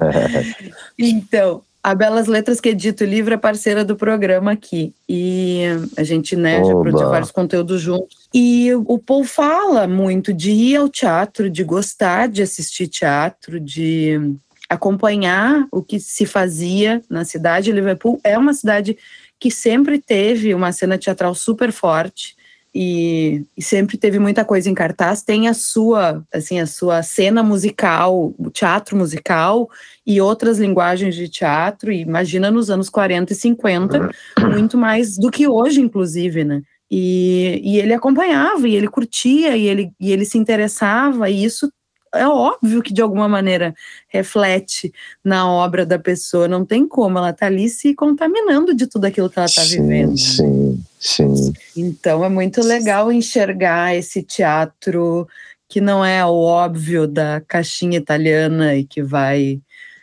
[0.98, 4.94] Então, a Belas Letras que edita o livro é parceira do programa aqui.
[5.08, 5.64] E
[5.96, 6.82] a gente, né, já Oba.
[6.82, 8.28] produziu vários conteúdos juntos.
[8.32, 14.36] E o Paul fala muito de ir ao teatro, de gostar de assistir teatro, de
[14.68, 17.72] acompanhar o que se fazia na cidade.
[17.72, 18.96] Liverpool é uma cidade
[19.38, 22.36] que sempre teve uma cena teatral super forte
[22.74, 27.42] e, e, sempre teve muita coisa em cartaz, tem a sua, assim, a sua cena
[27.42, 29.68] musical, o teatro musical
[30.06, 34.10] e outras linguagens de teatro, e imagina nos anos 40 e 50,
[34.52, 36.62] muito mais do que hoje, inclusive, né?
[36.90, 41.70] E, e ele acompanhava, e ele curtia, e ele, e ele se interessava, e isso
[42.14, 43.74] é óbvio que de alguma maneira
[44.08, 44.92] reflete
[45.24, 49.30] na obra da pessoa, não tem como, ela está ali se contaminando de tudo aquilo
[49.30, 50.16] que ela está vivendo.
[50.18, 51.52] Sim, sim.
[51.76, 55.26] Então é muito legal enxergar esse teatro
[55.68, 59.60] que não é o óbvio da caixinha italiana e que vai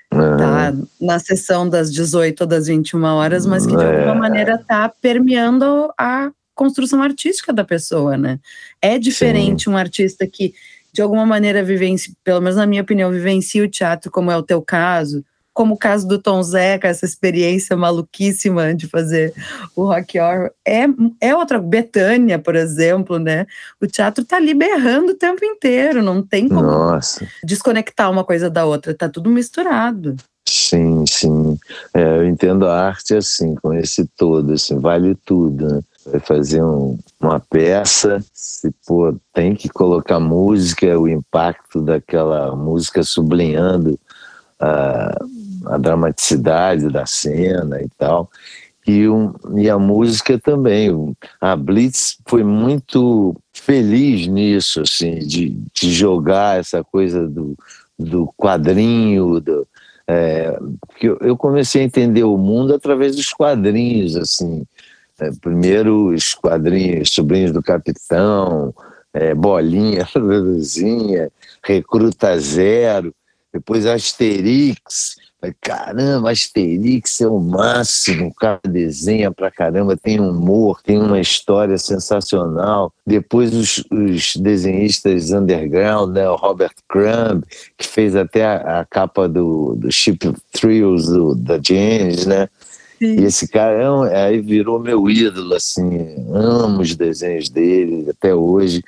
[0.10, 4.16] estar tá na sessão das 18 ou das 21 horas, mas que de alguma É.
[4.16, 8.40] maneira está permeando a construção artística da pessoa, né?
[8.82, 10.54] É diferente um artista que
[10.98, 14.42] de alguma maneira vivencia, pelo menos na minha opinião, vivencia o teatro, como é o
[14.42, 15.24] teu caso,
[15.54, 19.32] como o caso do Tom Zé, com essa experiência maluquíssima de fazer
[19.76, 20.86] o Rock Horror, é,
[21.22, 23.46] é outra, Betânia, por exemplo, né?
[23.80, 28.50] O teatro tá ali berrando o tempo inteiro, não tem como Nossa, desconectar uma coisa
[28.50, 30.16] da outra, tá tudo misturado.
[30.50, 31.60] sim, sim.
[31.94, 35.82] É, eu entendo a arte assim, com esse todo, assim, vale tudo, né?
[36.12, 43.04] Vai fazer um- uma peça, se pô, tem que colocar música, o impacto daquela música
[43.04, 44.00] sublinhando
[44.60, 45.18] a,
[45.66, 48.30] a dramaticidade da cena e tal.
[48.88, 50.90] E, um, e a música também.
[51.42, 57.54] A Blitz foi muito feliz nisso, assim, de, de jogar essa coisa do,
[58.00, 59.68] do quadrinho, do,
[60.08, 64.64] é, porque eu- eu comecei a entender o mundo através dos quadrinhos, assim.
[65.42, 68.74] Primeiro os quadrinhos Sobrinhos do Capitão,
[69.14, 71.32] é, Bolinha, Luzinha,
[71.64, 73.14] Recruta Zero,
[73.52, 75.16] depois Asterix.
[75.62, 81.78] Caramba, Asterix é o máximo, o cara desenha pra caramba, tem humor, tem uma história
[81.78, 82.92] sensacional.
[83.06, 87.44] Depois os, os desenhistas underground, né, o Robert Crumb,
[87.78, 92.50] que fez até a, a capa do, do Chip Thrills do, da James, né?
[93.00, 98.84] E esse cara é aí virou meu ídolo, assim, amo os desenhos dele até hoje.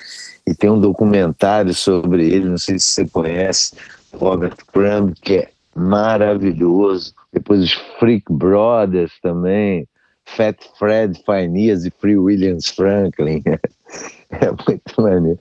[0.46, 3.74] E tem um documentário sobre ele, não sei se você conhece,
[4.12, 7.14] Robert Crumb, que é maravilhoso.
[7.32, 9.86] Depois os Freak Brothers também,
[10.24, 13.42] Fat Fred Phineas e Free Williams Franklin.
[14.32, 15.40] É muito maneiro.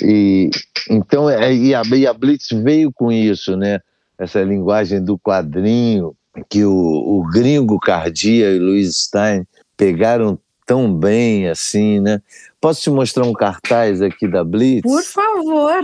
[0.00, 0.48] E,
[0.88, 3.80] então, é, e, a, e a Blitz veio com isso, né?
[4.16, 6.14] Essa linguagem do quadrinho,
[6.48, 12.20] que o, o gringo Cardia e Louis Stein pegaram tão bem assim, né?
[12.60, 14.82] Posso te mostrar um cartaz aqui da Blitz?
[14.82, 15.82] Por favor.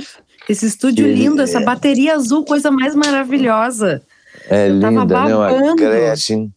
[0.48, 4.02] Esse estúdio Ele- lindo, essa bateria azul, coisa mais maravilhosa.
[4.50, 5.34] É Eu linda, né?
[5.34, 5.74] Uma.
[5.76, 6.52] Gretchen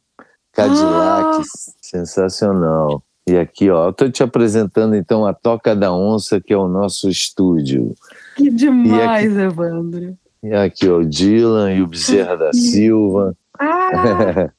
[0.52, 1.41] Cadillac, Ah.
[1.82, 3.04] sensacional.
[3.30, 6.68] E aqui, ó, eu tô te apresentando então a Toca da Onça, que é o
[6.68, 7.93] nosso estúdio.
[8.36, 10.18] Que demais, aqui- Evandro.
[10.43, 13.36] E aqui, ó, o Dylan e o Bezerra da Silva.
[13.60, 14.51] Ah,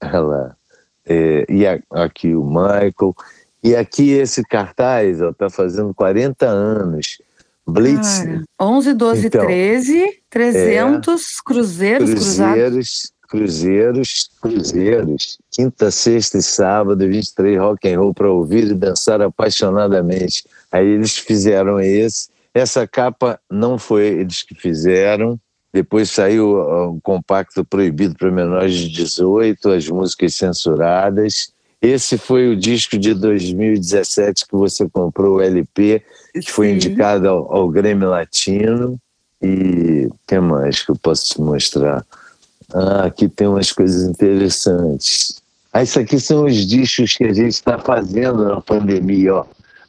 [0.20, 0.56] lá.
[1.06, 3.14] É, e aqui o Michael.
[3.62, 7.18] E aqui esse cartaz, ó, tá fazendo 40 anos.
[7.66, 8.42] Blitz, cara.
[8.60, 12.52] 11, 12, Então, 13, 300 cruzeiros cruzados.
[12.52, 15.38] cruzeiros, cruzeiros, cruzeiros.
[15.50, 20.44] Quinta, sexta e sábado, 23 rock and roll para ouvir e dançar apaixonadamente.
[20.72, 22.28] Aí eles fizeram esse.
[22.52, 25.38] Essa capa não foi eles que fizeram.
[25.72, 31.52] Depois saiu um compacto proibido para menores de 18, as músicas censuradas.
[31.80, 36.02] Esse foi o disco de 2017 que você comprou, o LP,
[36.34, 36.74] que foi Sim.
[36.74, 38.98] indicado ao, ao Grêmio Latino.
[39.42, 42.04] E o que mais que eu posso te mostrar?
[42.72, 45.42] Ah, aqui tem umas coisas interessantes.
[45.72, 49.34] Ah, isso aqui são os discos que a gente está fazendo na pandemia.
[49.34, 49.46] Ó.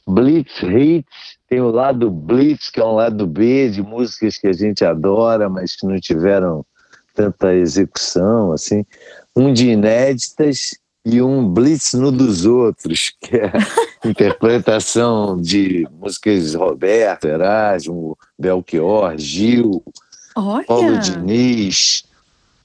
[0.07, 4.53] Blitz Hits, tem o lado Blitz, que é um lado B de músicas que a
[4.53, 6.65] gente adora, mas que não tiveram
[7.13, 8.53] tanta execução.
[8.53, 8.83] assim.
[9.35, 10.71] Um de inéditas
[11.05, 13.53] e um Blitz no dos outros, que é a
[14.09, 19.83] interpretação de músicas de Roberto, Erasmo, Belchior, Gil,
[20.33, 20.97] Paulo Olha.
[20.97, 22.03] Diniz,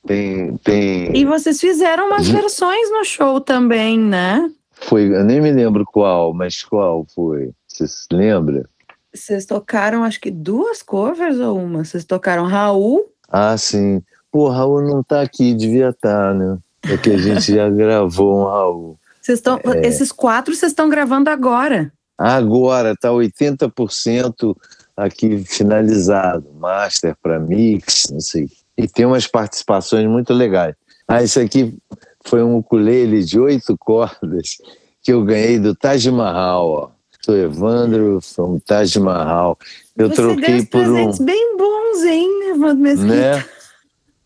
[0.06, 2.36] tem, tem E vocês fizeram umas Uhum.
[2.40, 4.50] versões no show também, né?
[4.80, 7.50] foi, eu nem me lembro qual, mas qual foi?
[7.66, 8.66] Você se lembra?
[9.14, 11.84] Vocês tocaram, acho que duas covers ou uma?
[11.84, 13.12] Vocês tocaram Raul.
[13.28, 14.02] Ah, sim.
[14.30, 16.58] Pô, Raul não tá aqui, devia estar, né?
[16.82, 18.98] É que a gente já gravou um Raul.
[19.20, 19.86] Vocês estão, É.
[19.86, 21.92] Esses quatro vocês estão gravando agora.
[22.16, 24.56] Agora tá 80%
[24.96, 28.48] aqui finalizado, master para mix, não sei.
[28.76, 30.74] E tem umas participações muito legais.
[31.06, 31.76] Ah, isso aqui
[32.24, 34.58] foi um ukulele de oito cordas
[35.02, 36.68] que eu ganhei do Taj Mahal.
[36.68, 36.90] Ó.
[37.36, 39.58] Evandro from Taj Mahal.
[39.96, 40.94] Eu Você troquei por um.
[40.94, 43.14] presentes bem bons, hein, Evandro Mesquita?
[43.14, 43.44] Né?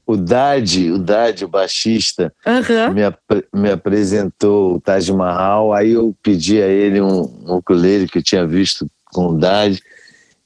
[0.06, 2.90] O Dade, o Dade, o baixista, Aham.
[2.92, 8.08] me, ap- me apresentou o Taj Mahal, aí eu pedi a ele um, um ukulele
[8.08, 9.80] que eu tinha visto com o Dade,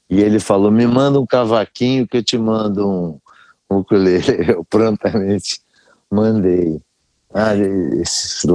[0.09, 3.19] e ele falou, me manda um cavaquinho que eu te mando um,
[3.69, 4.23] um ukulele.
[4.53, 5.59] Eu prontamente
[6.09, 6.79] mandei.
[7.33, 8.47] Ah, esse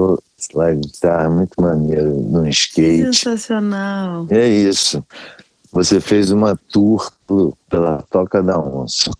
[0.52, 3.04] slide guitarra muito maneiro, num skate.
[3.04, 4.26] Sensacional.
[4.30, 5.04] É isso.
[5.72, 7.10] Você fez uma tour
[7.68, 9.10] pela Toca da Onça.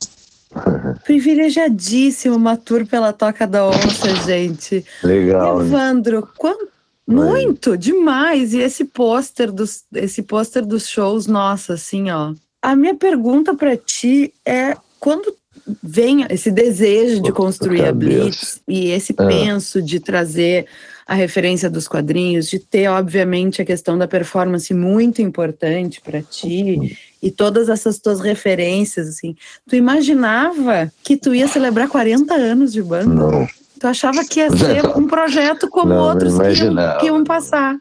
[1.04, 4.84] Privilegiadíssimo uma tour pela Toca da Onça, gente.
[5.02, 5.64] Legal, né?
[5.66, 6.58] Evandro, quant...
[7.06, 8.52] muito, demais.
[8.52, 12.34] E esse pôster dos, esse pôster dos shows, nossa, assim, ó.
[12.60, 15.34] A minha pergunta para ti é quando
[15.82, 17.92] vem esse desejo de construir a.
[17.92, 19.26] Blitz e esse Ah.
[19.26, 20.66] penso de trazer
[21.06, 26.96] a referência dos quadrinhos, de ter, obviamente, a questão da performance muito importante para ti
[27.22, 29.36] e todas essas tuas referências, assim.
[29.68, 33.06] Tu imaginava que tu ia celebrar 40 anos de banda?
[33.06, 33.46] Não.
[33.78, 37.76] Tu achava que ia ser um projeto como Não, outros que iam, que iam passar.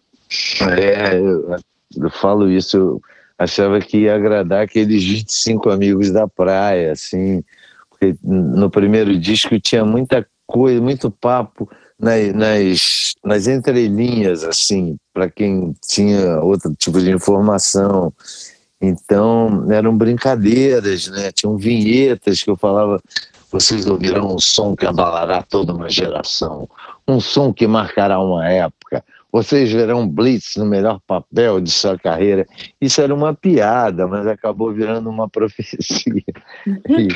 [0.78, 1.56] É, eu,
[1.96, 3.02] eu falo isso, eu
[3.38, 7.44] achava que ia agradar aqueles 25 amigos da praia, assim,
[7.90, 11.70] porque no primeiro disco tinha muita coisa, muito papo
[12.02, 18.12] nas, nas, entrelinhas, assim, para quem tinha outro tipo de informação.
[18.82, 21.32] Então, eram brincadeiras, né?
[21.32, 23.00] Tinham vinhetas que eu falava,
[23.52, 26.68] vocês ouvirão um som que abalará toda uma geração,
[27.08, 29.04] um som que marcará uma época.
[29.32, 32.46] Vocês verão Blitz no melhor papel de sua carreira.
[32.82, 36.24] Isso era uma piada, mas acabou virando uma profecia.
[36.90, 37.08] E,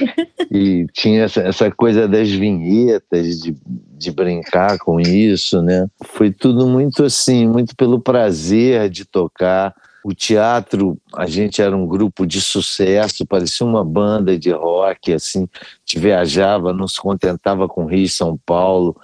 [0.50, 3.56] e tinha essa, essa coisa das vinhetas, de,
[3.98, 5.88] de brincar com isso, né?
[6.04, 9.76] Foi tudo muito assim, muito pelo prazer de tocar.
[10.06, 15.50] O teatro, a gente era um grupo de sucesso, parecia uma banda de rock, assim,
[15.80, 18.96] gente viajava, não se contentava com Rio e São Paulo.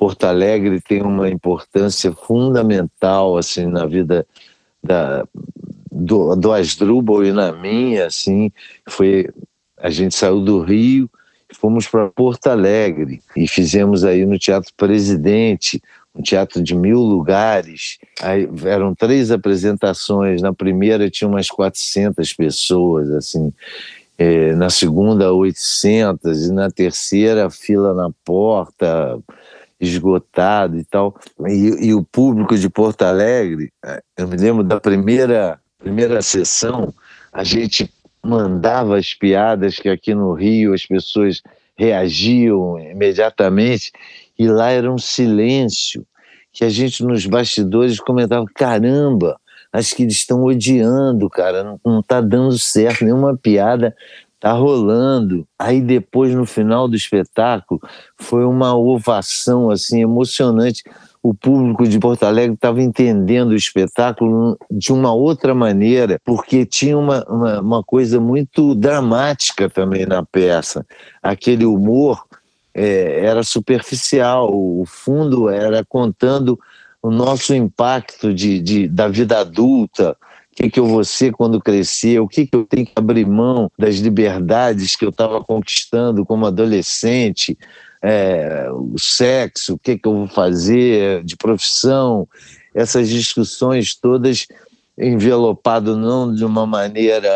[0.00, 4.26] Porto Alegre tem uma importância fundamental, assim, na vida
[4.82, 5.26] da,
[5.92, 8.50] do, do Asdrubal e na minha, assim,
[8.88, 9.28] foi,
[9.76, 11.06] a gente saiu do Rio,
[11.52, 15.82] fomos para Porto Alegre e fizemos aí no Teatro Presidente,
[16.14, 17.98] um teatro de mil lugares.
[18.22, 20.40] Aí eram três apresentações.
[20.40, 23.52] Na primeira tinha umas 400 pessoas, assim.
[24.16, 26.46] É, na segunda, 800.
[26.48, 29.20] E na terceira, fila na porta,
[29.80, 31.18] esgotado e tal.
[31.48, 36.92] E, e o público de Porto Alegre, eh, eu me lembro da primeira, primeira sessão,
[37.32, 37.90] a gente
[38.22, 41.40] mandava as piadas que aqui no Rio as pessoas
[41.76, 43.90] reagiam imediatamente
[44.38, 46.06] e lá era um silêncio
[46.52, 49.40] que a gente nos bastidores comentava caramba
[49.72, 53.96] acho que eles estão odiando cara não, não tá dando certo nenhuma piada
[54.40, 55.46] tá rolando.
[55.58, 57.80] Aí depois no final do espetáculo
[58.16, 60.82] foi uma ovação assim emocionante.
[61.22, 66.96] O público de Porto Alegre estava entendendo o espetáculo de uma outra maneira, porque tinha
[66.96, 70.86] uma, uma, uma coisa muito dramática também na peça.
[71.22, 72.24] Aquele humor
[72.72, 76.58] é, era superficial, o fundo era contando
[77.02, 80.16] o nosso impacto de, de, da vida adulta,
[80.60, 83.70] que, que eu vou ser quando crescer, o que, que eu tenho que abrir mão
[83.78, 87.56] das liberdades que eu estava conquistando como adolescente,
[88.02, 92.28] é, o sexo, o que, que eu vou fazer de profissão,
[92.74, 94.46] essas discussões todas
[94.98, 97.32] envelopado não de uma maneira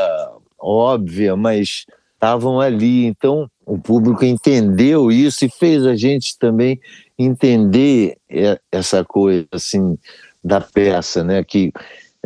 [0.58, 3.06] óbvia, mas estavam ali.
[3.06, 6.78] Então o público entendeu isso e fez a gente também
[7.18, 8.18] entender
[8.70, 9.96] essa coisa assim
[10.42, 11.42] da peça, né?
[11.42, 11.72] Que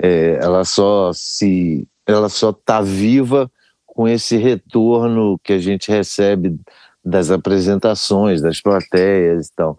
[0.03, 3.51] é, ela só se ela só está viva
[3.87, 6.59] com esse retorno que a gente recebe
[7.05, 9.77] das apresentações, das plateias e tal.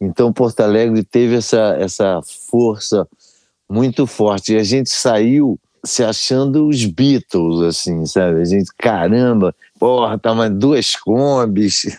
[0.00, 3.06] Então Porto Alegre teve essa essa força
[3.68, 8.40] muito forte e a gente saiu se achando os Beatles, assim, sabe?
[8.40, 11.96] A gente, caramba, porra, tava duas combis.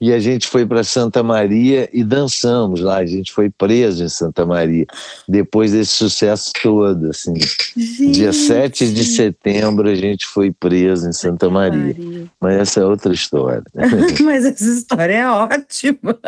[0.00, 2.98] e a gente foi para Santa Maria e dançamos lá.
[2.98, 4.86] A gente foi preso em Santa Maria,
[5.28, 7.34] depois desse sucesso todo, assim.
[7.76, 8.10] Gente.
[8.12, 11.94] Dia 7 de setembro a gente foi preso em Santa Maria.
[11.94, 12.26] Maria.
[12.40, 13.64] Mas essa é outra história.
[14.22, 16.18] Mas essa história é ótima.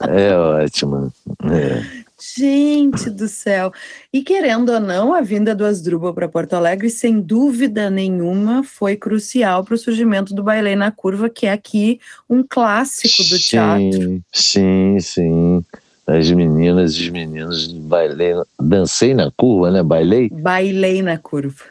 [0.00, 1.12] é ótima.
[1.44, 2.05] É.
[2.18, 3.70] Gente do céu.
[4.10, 8.96] E querendo ou não, a vinda do Asdrubal para Porto Alegre, sem dúvida nenhuma, foi
[8.96, 13.50] crucial para o surgimento do Bailei na Curva, que é aqui um clássico do sim,
[13.50, 14.22] teatro.
[14.32, 15.64] Sim, sim.
[16.06, 19.82] as meninas e os meninos bailei, dancei na curva, né?
[19.82, 20.30] Bailei.
[20.30, 21.64] Bailei na curva.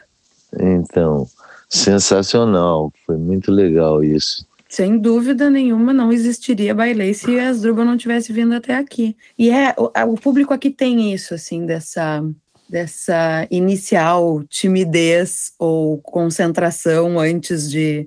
[0.56, 1.26] Então,
[1.68, 4.46] sensacional, foi muito legal isso.
[4.68, 9.16] Sem dúvida nenhuma, não existiria Bailei se as Druba não tivesse vindo até aqui.
[9.38, 12.22] E é o, o público aqui tem isso, assim, dessa
[12.68, 18.06] dessa inicial timidez ou concentração antes de,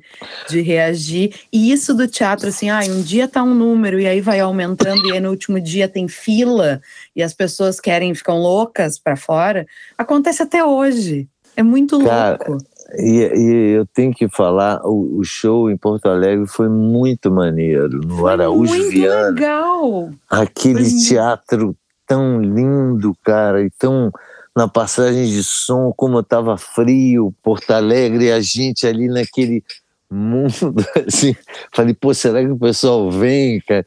[0.49, 1.33] de reagir.
[1.51, 5.07] E isso do teatro, assim, ah, um dia tá um número e aí vai aumentando
[5.07, 6.81] e aí no último dia tem fila
[7.15, 9.65] e as pessoas querem, ficam loucas para fora,
[9.97, 11.27] acontece até hoje.
[11.55, 12.65] É muito Cara, louco.
[12.97, 17.99] E, e eu tenho que falar, o, o show em Porto Alegre foi muito maneiro,
[17.99, 19.29] no Foi Araújo muito Viana.
[19.29, 20.11] legal.
[20.29, 21.75] Aquele Foi teatro
[22.07, 24.11] tão lindo, cara, e tão
[24.55, 29.63] na passagem de som, como estava frio, Porto Alegre, e a gente ali naquele
[30.09, 31.35] mundo, assim,
[31.73, 33.85] falei, pô, será que o pessoal vem, cara?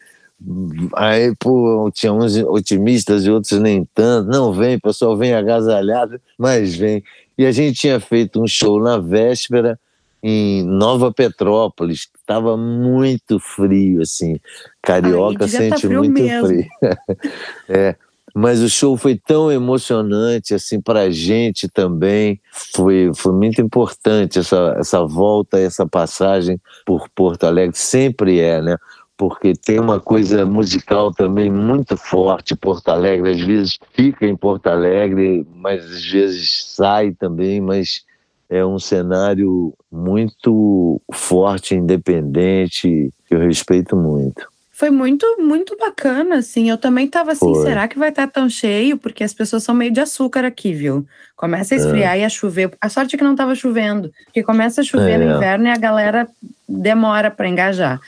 [0.97, 6.21] Aí, pô, tinha uns otimistas e outros nem tanto, não vem, o pessoal vem agasalhado,
[6.39, 7.03] mas vem.
[7.43, 9.77] E a gente tinha feito um show na véspera
[10.23, 14.39] em Nova Petrópolis, que estava muito frio, assim,
[14.81, 16.47] carioca Aí devia tá sente frio muito mesmo.
[16.47, 16.67] frio.
[17.69, 17.97] é,
[18.33, 22.41] mas o show foi tão emocionante assim para a gente também
[22.73, 28.79] foi foi muito importante essa essa volta essa passagem por Porto Alegre sempre é né
[29.17, 34.67] porque tem uma coisa musical também muito forte Porto Alegre às vezes fica em Porto
[34.69, 38.03] Alegre mas às vezes sai também mas
[38.51, 46.69] é um cenário muito forte independente que eu respeito muito Foi muito, muito bacana, assim.
[46.69, 47.63] Eu também tava assim, Foi.
[47.67, 48.97] será que vai estar tão cheio?
[48.99, 51.07] Porque as pessoas são meio de açúcar aqui, viu?
[51.37, 51.81] Começa a É.
[51.81, 52.73] esfriar e a chover.
[52.81, 55.37] A sorte é que não tava chovendo, porque começa a chover no É.
[55.37, 56.27] inverno e a galera
[56.69, 58.01] demora para engajar.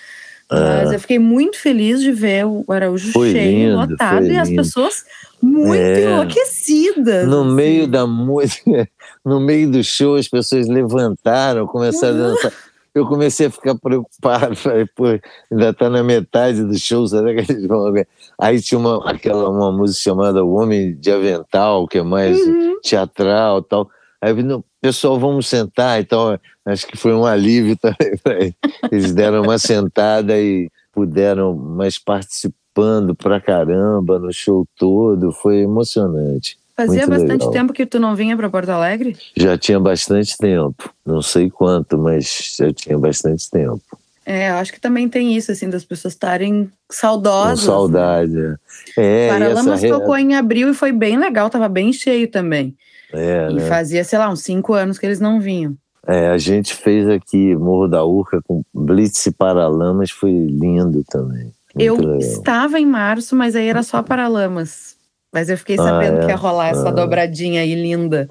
[0.60, 3.12] Mas eu fiquei muito feliz de ver o Araújo.
[3.12, 5.04] Foi cheio, lindo, lotado, e as pessoas
[5.42, 6.04] muito É.
[6.04, 7.26] enlouquecidas.
[7.28, 7.54] No assim.
[7.54, 8.88] meio da música,
[9.24, 12.52] no meio do show, as pessoas levantaram, começaram a dançar.
[12.94, 15.06] Eu comecei a ficar preocupado, falei, pô,
[15.50, 18.06] ainda está na metade do show, será que eles vão ver?
[18.40, 22.78] Aí tinha uma, aquela, uma música chamada O Homem de Avental, que é mais Uhum.
[22.82, 23.90] teatral e tal.
[24.22, 25.98] Aí eu falei, não, pessoal, vamos sentar.
[25.98, 27.96] Então, acho que foi um alívio também.
[28.26, 28.54] eles.
[28.92, 36.58] Eles deram uma sentada e puderam, mas participando pra caramba no show todo, foi emocionante.
[36.76, 37.50] Fazia Muito bastante legal.
[37.50, 39.16] tempo que tu não vinha para Porto Alegre?
[39.36, 43.80] Já tinha bastante tempo, não sei quanto, mas já tinha bastante tempo.
[44.26, 47.60] É, eu acho que também tem isso, assim, das pessoas estarem Com saudosas.
[47.60, 47.66] né?
[47.72, 48.54] saudade.
[48.98, 52.74] É, e Paralamas essa tocou em abril e foi bem legal, tava bem cheio também.
[53.14, 53.60] É, E né?
[53.68, 55.74] fazia, sei lá, uns cinco anos que eles não vinham.
[56.06, 61.50] É, a gente fez aqui Morro da Urca com Blitz e Paralamas, foi lindo também.
[61.76, 62.18] Eu legal.
[62.18, 64.94] estava em março, mas aí era só Paralamas.
[65.32, 66.20] Mas eu fiquei Ah, sabendo é?
[66.20, 66.92] que ia rolar essa Ah.
[66.92, 68.28] dobradinha aí linda.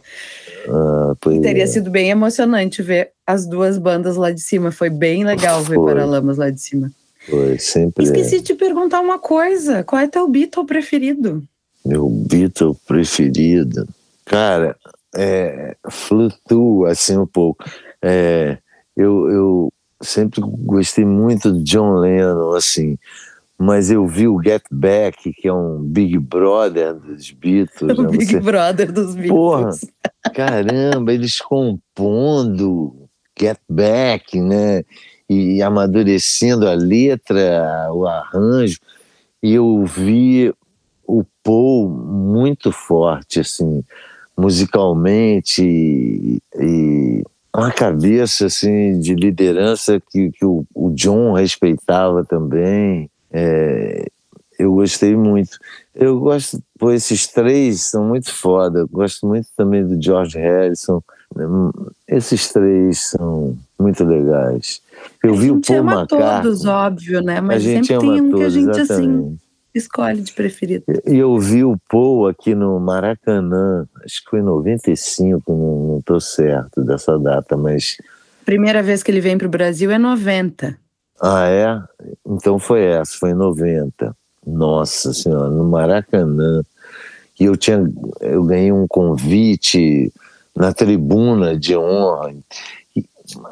[0.69, 1.67] Ah, pois Teria é.
[1.67, 4.71] sido bem emocionante ver as duas bandas lá de cima.
[4.71, 5.93] Foi bem legal ver Foi.
[5.93, 6.89] Paralamas lá de cima.
[7.29, 8.37] Foi, sempre Esqueci é.
[8.37, 9.83] de te perguntar uma coisa.
[9.83, 11.43] Qual é teu Beatle preferido?
[11.85, 13.85] Meu Beatle preferido.
[14.25, 14.75] Cara,
[15.15, 17.63] é, flutua assim um pouco.
[18.01, 18.57] É,
[18.95, 22.97] eu, eu sempre gostei muito do John Lennon, assim,
[23.57, 27.95] mas eu vi o Get Back, que é um Big Brother dos Beatles.
[27.97, 28.09] o né?
[28.09, 29.29] Big Você- Brother dos Beatles.
[29.29, 29.69] Porra.
[30.33, 33.07] Caramba, eles compondo
[33.39, 34.83] Get Back, né?
[35.29, 38.79] E amadurecendo a letra, o arranjo.
[39.41, 40.53] E eu vi
[41.05, 43.83] o Paul muito forte, assim,
[44.37, 47.23] musicalmente e, e
[47.55, 53.09] uma cabeça assim de liderança que, que o, o John respeitava também.
[53.31, 54.07] É,
[54.57, 55.57] eu gostei muito.
[55.93, 58.79] Eu gosto, pô, esses três são muito foda.
[58.79, 61.01] Eu gosto muito também do George Harrison.
[62.07, 64.81] Esses três são muito legais.
[65.23, 66.41] Eu a vi o gente Paul ama McCartney.
[66.41, 67.37] todos, óbvio, né?
[67.37, 69.42] a Mas gente sempre ama tem um que a todos, gente assim exatamente.
[69.73, 70.85] Escolhe de preferido.
[71.05, 76.19] E eu vi o Paul aqui no Maracanã, acho que foi em 95, não, tô
[76.19, 77.97] certo dessa data, mas.
[78.45, 80.77] Primeira vez que ele vem pro Brasil é 90.
[81.21, 81.81] Ah, é?
[82.25, 84.15] Então foi essa, foi em 90.
[84.45, 86.63] Nossa Senhora, no Maracanã.
[87.39, 87.83] E eu tinha.
[88.19, 90.11] Eu ganhei um convite
[90.55, 92.33] na tribuna de honra.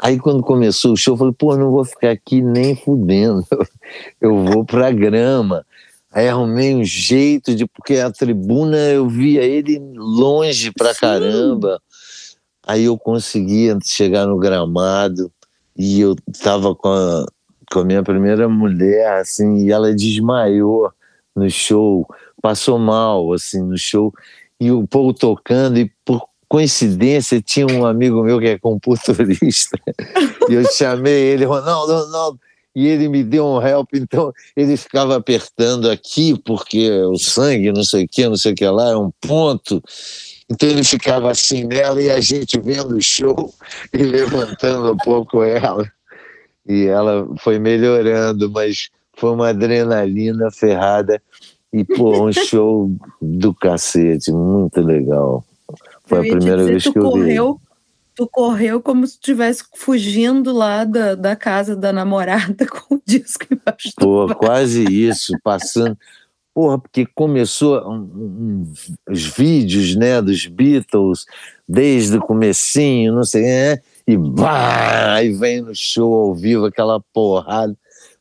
[0.01, 3.45] Aí quando começou o show, eu falei, pô, não vou ficar aqui nem fudendo.
[4.19, 5.65] Eu vou pra grama.
[6.11, 10.99] Aí arrumei um jeito de, porque a tribuna eu via ele longe pra Sim.
[10.99, 11.81] caramba.
[12.67, 15.31] Aí eu conseguia chegar no gramado
[15.77, 17.25] e eu tava com a,
[17.71, 20.91] com a minha primeira mulher, assim, e ela desmaiou
[21.35, 22.05] no show,
[22.41, 24.13] passou mal, assim, no show,
[24.59, 29.79] e o Paul tocando, e por coincidência tinha um amigo meu que é computurista,
[30.49, 32.39] e eu chamei ele, Ronaldo, Ronaldo,
[32.75, 37.83] e ele me deu um help, então ele ficava apertando aqui, porque o sangue, não
[37.83, 39.81] sei o que, não sei o que lá, é um ponto,
[40.49, 43.53] então ele ficava assim nela e a gente vendo o show
[43.93, 45.89] e levantando um pouco ela.
[46.67, 51.21] E ela foi melhorando, mas foi uma adrenalina ferrada
[51.71, 52.91] e, pô, um show
[53.21, 55.43] do cacete, muito legal.
[56.05, 57.37] Foi a primeira dizer, vez que eu vi.
[58.15, 63.45] Tu correu como se estivesse fugindo lá da, da casa da namorada com o disco
[63.51, 65.97] embaixo Pô, quase isso, passando.
[66.53, 68.73] Porra, porque começou um- um-
[69.09, 71.25] os vídeos, né, dos Beatles,
[71.67, 76.99] desde o comecinho, não sei, é, e bah, aí vem no show ao vivo aquela
[77.13, 77.73] porrada.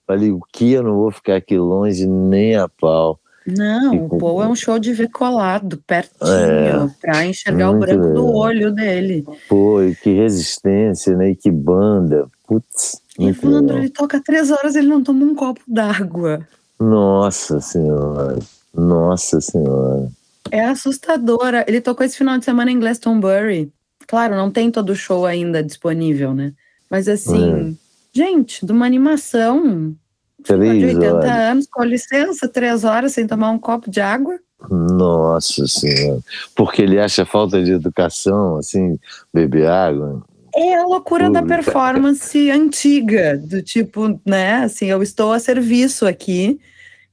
[0.06, 0.70] Falei, o que?
[0.72, 3.18] Eu não vou ficar aqui longe nem a pau.
[3.56, 8.14] Não, o Paul é um show de ver colado, pertinho, É, pra enxergar o branco
[8.14, 9.24] do olho dele.
[9.48, 11.30] Pô, e que resistência, né?
[11.30, 12.28] E que banda.
[12.46, 16.46] Putz, Evandro, ele toca três horas ele não toma um copo d'água.
[16.78, 18.38] Nossa Senhora.
[18.74, 20.08] Nossa Senhora.
[20.50, 21.64] É assustadora.
[21.68, 23.72] Ele tocou esse final de semana em Glastonbury.
[24.06, 26.52] Claro, não tem todo o show ainda disponível, né?
[26.90, 27.78] Mas assim,
[28.12, 29.94] gente, de uma animação
[30.42, 31.30] de Três 80 horas.
[31.30, 34.38] anos, com licença, três horas sem tomar um copo de água.
[34.70, 36.20] Nossa Senhora.
[36.54, 38.98] Porque ele acha falta de educação, assim,
[39.32, 40.22] beber água.
[40.54, 41.54] É a loucura da Puta.
[41.54, 46.58] performance antiga, do tipo, né, assim, eu estou a serviço aqui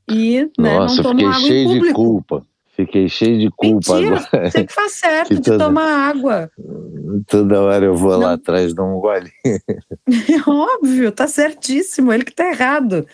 [0.09, 2.43] e né, Nossa, não tomo água em cheio de culpa.
[2.77, 4.47] Fiquei cheio de culpa Mentira, agora.
[4.51, 6.49] você que faz certo Que de toda- tomar água.
[7.27, 8.33] Toda hora eu vou lá Não.
[8.35, 9.31] atrás dar um gole.
[9.45, 9.57] É
[10.49, 13.05] óbvio, tá certíssimo, ele que tá errado.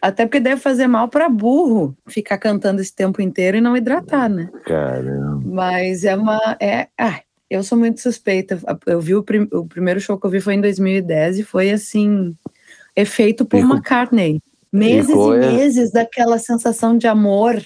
[0.00, 4.28] Até porque deve fazer mal para burro ficar cantando esse tempo inteiro e não hidratar,
[4.30, 4.48] né?
[4.64, 5.42] Caramba.
[5.44, 6.38] Mas é uma.
[6.60, 8.60] É, ah, eu sou muito suspeita.
[8.86, 11.72] Eu vi o, prim- o primeiro show que eu vi foi em 2010 e foi
[11.72, 12.36] assim:
[12.94, 14.40] efeito Paul E co- McCartney.
[14.72, 17.60] Meses e, é- meses daquela sensação de amor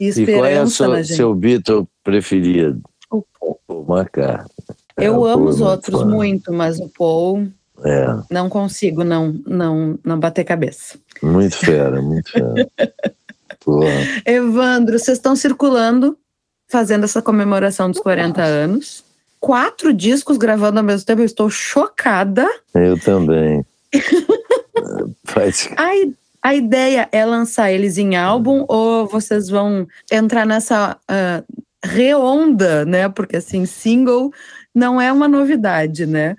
[0.00, 1.16] e E qual é o esperança seu, gente.
[1.16, 2.80] seu Beatle preferido?
[3.10, 3.58] O Paul.
[3.66, 4.46] Paul McCartney.
[4.98, 6.06] Eu É, amo os é outros fã.
[6.06, 7.46] muito, mas o Paul
[7.84, 10.98] É, não consigo não, não, não bater cabeça.
[11.22, 12.68] muito fera, muito fera.
[14.24, 16.16] Evandro, vocês estão circulando,
[16.68, 19.04] fazendo essa comemoração dos 40 anos.
[19.40, 22.48] Quatro discos gravando ao mesmo tempo, eu estou chocada.
[22.74, 23.64] Eu também.
[25.24, 25.90] Faz- A,
[26.46, 31.42] a ideia é lançar eles em álbum ou vocês vão entrar nessa ah,
[31.84, 33.08] reonda, né?
[33.08, 34.30] Porque assim, single
[34.72, 36.36] não é uma novidade, né?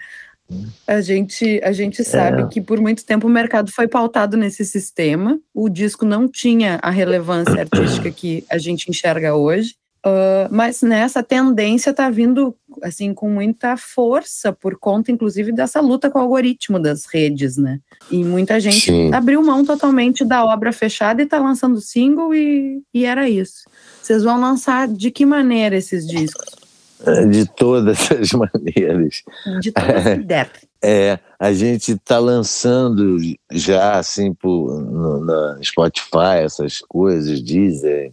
[0.88, 2.47] A gente, a gente sabe É.
[2.47, 5.38] que por muito tempo o mercado foi pautado nesse sistema.
[5.53, 9.76] O disco não tinha a relevância artística que a gente enxerga hoje.
[10.05, 16.09] Ah, mas nessa tendência está vindo assim com muita força por conta, inclusive, dessa luta
[16.09, 17.80] com o algoritmo das redes, né?
[18.11, 19.13] E muita gente Sim.
[19.13, 23.63] abriu mão totalmente da obra fechada e está lançando single e, e era isso.
[24.01, 26.55] Vocês vão lançar de que maneira esses discos?
[27.30, 29.21] De todas as maneiras.
[29.61, 30.49] De todas que der.
[30.82, 33.17] É, a gente está lançando
[33.51, 38.11] já assim por, no, na Spotify, essas coisas, Deezer,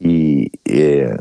[0.00, 1.16] e é,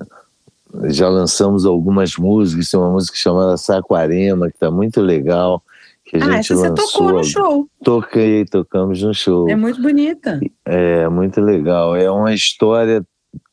[0.86, 5.62] já lançamos algumas músicas, tem uma música chamada Saquarema, que está muito legal,
[6.06, 6.86] que a Ah, gente essa você lançou.
[6.92, 7.68] tocou no show.
[7.84, 9.50] Toquei, tocamos no show.
[9.50, 10.40] É muito bonita.
[10.66, 11.96] É muito legal.
[11.96, 13.06] É uma história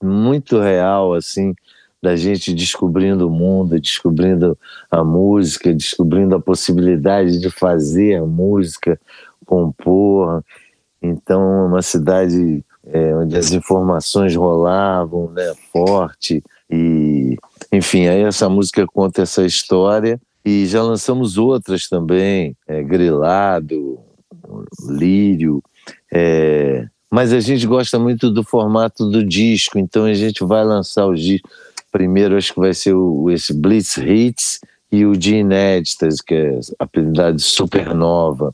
[0.03, 1.55] muito real, assim,
[2.03, 4.57] da gente descobrindo o mundo, descobrindo
[4.91, 9.01] a música, descobrindo a possibilidade de fazer a música,
[9.47, 10.45] compor.
[11.03, 16.43] Então, é uma cidade é, onde as informações rolavam, né, forte.
[16.71, 17.37] E,
[17.73, 20.21] enfim, aí essa música conta essa história.
[20.45, 23.99] E já lançamos outras também, é, Grilado,
[24.89, 25.63] Lírio,
[26.13, 31.07] é, mas a gente gosta muito do formato do disco, então a gente vai lançar
[31.07, 31.51] os discos.
[31.91, 34.61] Primeiro acho que vai ser o, esse Blitz Hits
[34.91, 38.53] e o de Inéditas, que é apelidado de Supernova.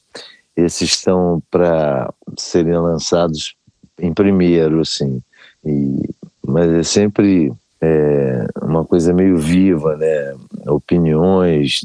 [0.54, 3.54] Esses estão para serem lançados
[3.98, 5.22] em primeiro, assim.
[5.64, 6.08] E,
[6.46, 7.50] mas é sempre
[7.82, 10.34] é, uma coisa meio viva, né?
[10.66, 11.84] Opiniões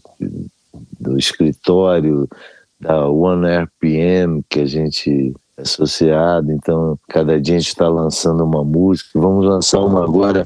[0.99, 2.27] do escritório,
[2.79, 8.43] da One RPM, que a gente é associado, então cada dia a gente está lançando
[8.43, 9.19] uma música.
[9.19, 10.45] Vamos lançar uma agora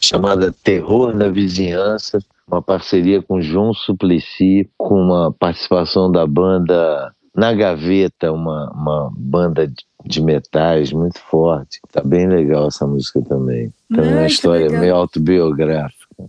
[0.00, 7.54] chamada Terror na Vizinhança, uma parceria com João Suplicy, com uma participação da banda na
[7.54, 11.78] gaveta uma, uma banda de, de metais muito forte.
[11.92, 13.72] Tá bem legal essa música também.
[13.88, 16.24] Também uma história meio autobiográfica.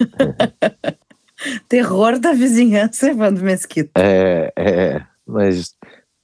[1.68, 3.92] Terror da vizinhança, Evandro Mesquita.
[3.94, 5.76] É, é, mas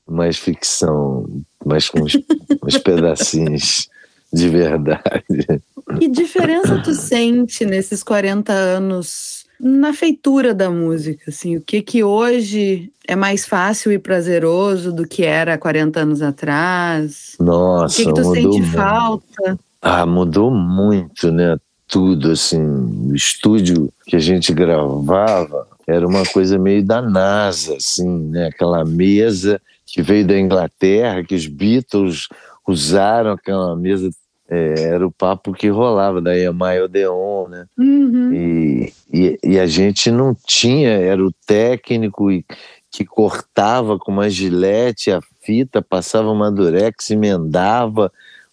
[0.05, 1.25] mais ficção,
[1.65, 2.19] mas com uns,
[2.67, 3.89] uns pedacinhos
[4.33, 5.63] de verdade.
[6.01, 11.25] Que diferença tu sente nesses 40 anos na feitura da música?
[11.29, 16.23] Assim, o que que hoje é mais fácil e prazeroso do que era 40 anos
[16.23, 17.37] atrás?
[17.39, 18.73] O Nossa, que, que tu mudou sente muito.
[18.73, 19.59] falta?
[19.83, 21.57] Ah, mudou muito, né?
[21.87, 22.63] Tudo, assim.
[23.11, 28.47] O estúdio que a gente gravava era uma coisa meio da NASA, assim, né?
[28.47, 32.29] Aquela mesa que veio da Inglaterra, que os Beatles
[32.67, 34.11] usaram aquela mesa.
[34.51, 37.67] É, era o papo que rolava da EMI Odeon, né?
[37.79, 38.33] Uhum.
[38.33, 42.45] E, e, e a gente não tinha, era o técnico e-
[42.91, 48.11] que cortava com uma gilete a fita, passava uma durex, emendava.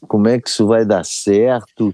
[0.08, 1.92] Como é que isso vai dar certo?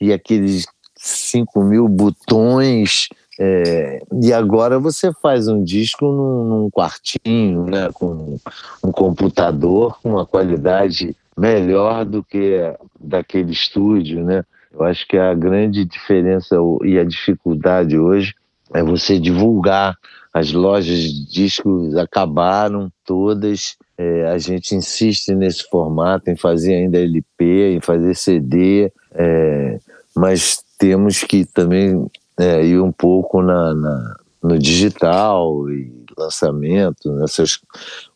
[0.00, 3.08] E aqueles 5 mil botões.
[3.38, 8.36] é, e agora você faz um disco num, num quartinho, né, com
[8.82, 12.60] um computador com uma qualidade melhor do que
[13.00, 14.44] daquele estúdio, né?
[14.72, 18.34] Eu acho que a grande diferença e a dificuldade hoje
[18.72, 19.96] é você divulgar.
[20.32, 23.76] As lojas de discos acabaram todas.
[23.96, 29.78] É, a gente insiste nesse formato, em fazer ainda LP, em fazer CD, é,
[30.16, 37.60] mas temos que também é, ir um pouco na, na- no digital e lançamento, nessas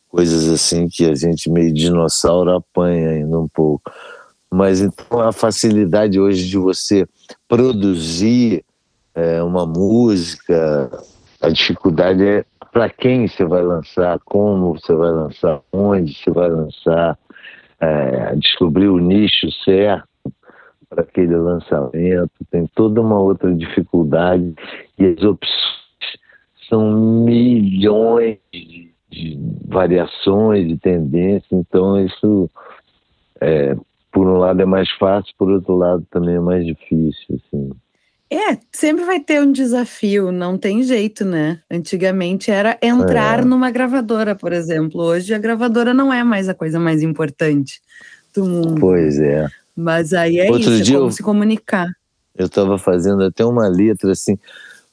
[0.08, 3.90] coisas assim que a gente meio dinossauro apanha ainda um pouco.
[4.50, 7.06] Mas então a facilidade hoje de você
[7.46, 8.64] produzir
[9.14, 10.90] é, uma música,
[11.40, 16.48] a dificuldade é para quem você vai lançar, como você vai lançar, onde você vai
[16.48, 17.18] lançar,
[17.80, 20.08] é, descobrir o nicho certo
[20.88, 24.54] para aquele lançamento, tem toda uma outra dificuldade
[24.98, 25.78] e as opções
[26.68, 26.92] são
[27.24, 32.50] milhões de, de variações, de tendências, então isso
[33.40, 33.76] é,
[34.12, 37.70] por um lado é mais fácil, por outro lado também é mais difícil, assim.
[38.30, 41.60] É, sempre vai ter um desafio, não tem jeito, né?
[41.70, 43.44] Antigamente era entrar É.
[43.44, 45.00] numa gravadora, por exemplo.
[45.00, 47.80] Hoje a gravadora não é mais a coisa mais importante
[48.34, 48.78] do mundo.
[48.78, 49.46] Pois é.
[49.74, 51.86] Mas aí é Outro isso, dia é como eu- se comunicar.
[52.36, 54.36] Eu estava fazendo até uma letra assim,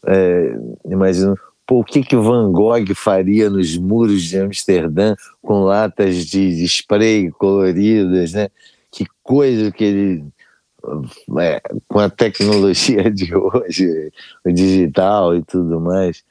[0.07, 1.35] é, imagino,
[1.65, 7.31] pô, o que que Van Gogh faria nos muros de Amsterdã com latas de, spray
[7.31, 8.49] coloridas, né?
[8.91, 10.25] Que coisa que ele,
[11.39, 14.11] é, com a tecnologia de hoje,
[14.45, 16.23] o digital e tudo mais.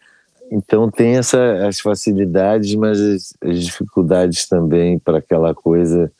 [0.50, 6.12] Então tem essa, as facilidades, mas as, as dificuldades também para aquela coisa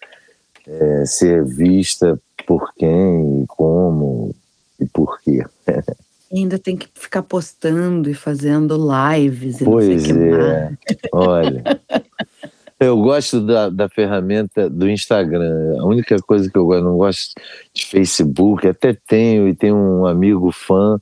[0.67, 4.35] é, ser vista por quem, como
[4.81, 5.45] e por quê.
[6.35, 10.13] E ainda tem que ficar postando e fazendo lives e Pois não sei o que
[10.13, 10.45] mais.
[10.53, 10.73] é.
[11.13, 11.63] Olha,
[12.81, 15.77] eu gosto da, da ferramenta do Instagram.
[15.79, 17.35] A única coisa que eu gosto, não gosto
[17.73, 21.01] de Facebook, até tenho, e tenho um amigo fã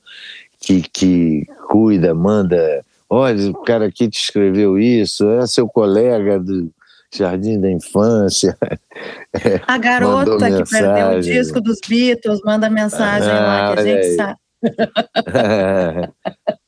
[0.60, 2.84] que, que cuida, manda.
[3.08, 6.70] Olha, o cara aqui te escreveu isso, é seu colega do
[7.14, 8.56] Jardim da Infância.
[9.66, 11.32] A garota que perdeu o mensagem.
[11.32, 14.36] disco dos Beatles manda mensagem Ah, lá, que a olha gente sabe.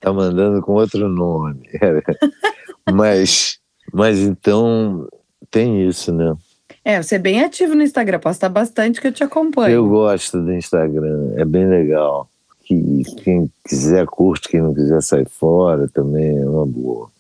[0.01, 1.68] tá mandando com outro nome.
[2.92, 3.59] mas,
[3.92, 5.09] mas então
[5.51, 6.36] tem isso, né?
[6.84, 9.74] É, você é bem ativo no Instagram, posta bastante que eu te acompanho.
[9.74, 12.28] Eu gosto do Instagram, é bem legal.
[12.64, 17.13] Que, quem quiser curte, quem não quiser sai fora também é uma boa.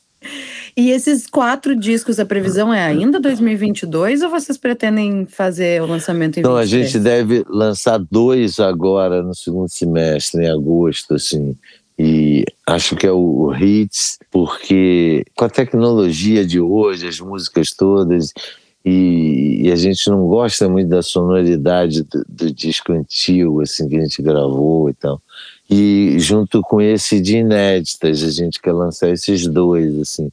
[0.76, 6.38] E esses quatro discos, a previsão é ainda 2022 ou vocês pretendem fazer o lançamento
[6.38, 6.68] em a 23?
[6.68, 11.56] gente deve lançar dois agora no segundo semestre, em agosto, assim.
[11.96, 17.70] E acho que é o, o Hits, porque com a tecnologia de hoje, as músicas
[17.70, 18.32] todas,
[18.84, 23.96] e, e a gente não gosta muito da sonoridade do, do disco antigo, assim, que
[23.96, 25.22] a gente gravou e tal.
[25.68, 30.30] E junto com esse de inéditas, a gente quer lançar esses dois, assim,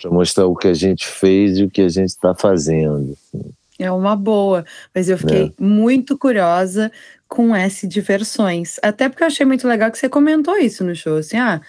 [0.00, 3.12] para mostrar o que a gente fez e o que a gente está fazendo.
[3.12, 3.50] assim.
[3.78, 4.64] É uma boa,
[4.94, 5.52] mas eu fiquei É.
[5.58, 6.92] muito curiosa
[7.26, 8.76] com esse de versões.
[8.82, 11.60] Até porque eu achei muito legal que você comentou isso no show, assim, ah,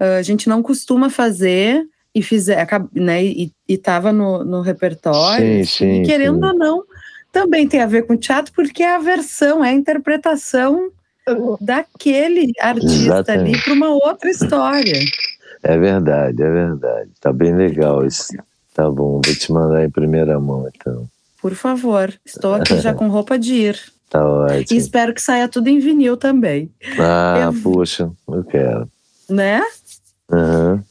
[0.00, 5.44] a gente não costuma fazer e fizer, né, e, e tava no, no repertório.
[5.46, 6.44] Sim, assim, sim, e querendo sim.
[6.44, 6.84] ou não,
[7.30, 10.90] também tem a ver com teatro, porque é a versão, é a interpretação
[11.60, 13.64] daquele artista ali Exatamente.
[13.64, 15.00] para uma outra história.
[15.62, 17.10] É verdade, é verdade.
[17.20, 18.34] Tá bem legal isso.
[18.74, 21.06] Tá bom, vou te mandar em primeira mão, então.
[21.40, 23.78] Por favor, estou aqui já com roupa de ir.
[24.10, 24.78] Tá E ótimo.
[24.78, 28.88] espero que saia tudo em vinil também, Ah, eu- poxa, eu quero.
[29.28, 29.62] né?
[30.30, 30.82] Aham.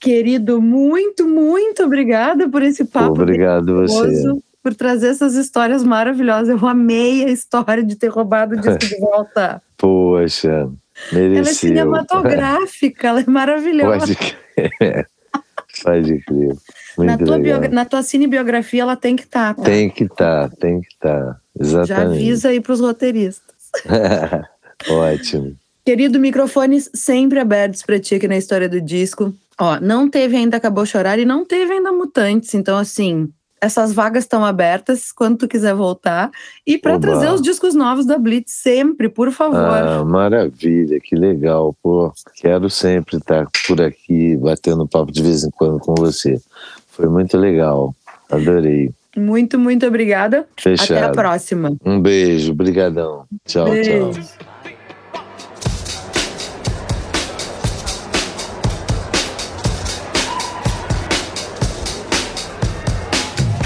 [0.00, 4.32] Querido, muito, muito obrigada por esse papo Obrigado você.
[4.60, 6.48] por trazer essas histórias maravilhosas.
[6.48, 9.62] Eu amei a história de ter roubado o disco de volta.
[9.82, 10.70] Poxa,
[11.12, 13.98] Ela é cinematográfica, ela é maravilhosa.
[13.98, 15.08] Pode crer.
[15.82, 16.56] Pode crer.
[16.98, 19.54] Na tua, na tua cinebiografia ela tem que estar.
[19.56, 19.62] tá?
[19.64, 21.40] Tem que estar, tem que estar.
[21.60, 22.16] Já Exatamente.
[22.16, 23.56] avisa aí para os roteiristas.
[24.88, 25.56] Ótimo.
[25.84, 29.34] Querido, microfones sempre abertos para ti aqui na história do disco.
[29.58, 32.54] Ó, não teve ainda Acabou Chorar e não teve ainda Mutantes.
[32.54, 33.28] Então, assim,
[33.62, 36.32] essas vagas estão abertas quando tu quiser voltar.
[36.66, 39.56] E para trazer os discos novos da Blitz sempre, por favor.
[39.56, 42.12] Ah, maravilha, que legal, pô.
[42.34, 46.40] Quero sempre estar por aqui batendo papo de vez em quando com você.
[46.88, 47.94] Foi muito legal.
[48.28, 48.90] Adorei.
[49.16, 50.44] Muito, muito obrigada.
[50.58, 50.98] Fechado.
[50.98, 51.72] Até a próxima.
[51.84, 53.26] Um beijo, brigadão.
[53.46, 54.10] Tchau, Beijo.
[54.10, 54.51] tchau.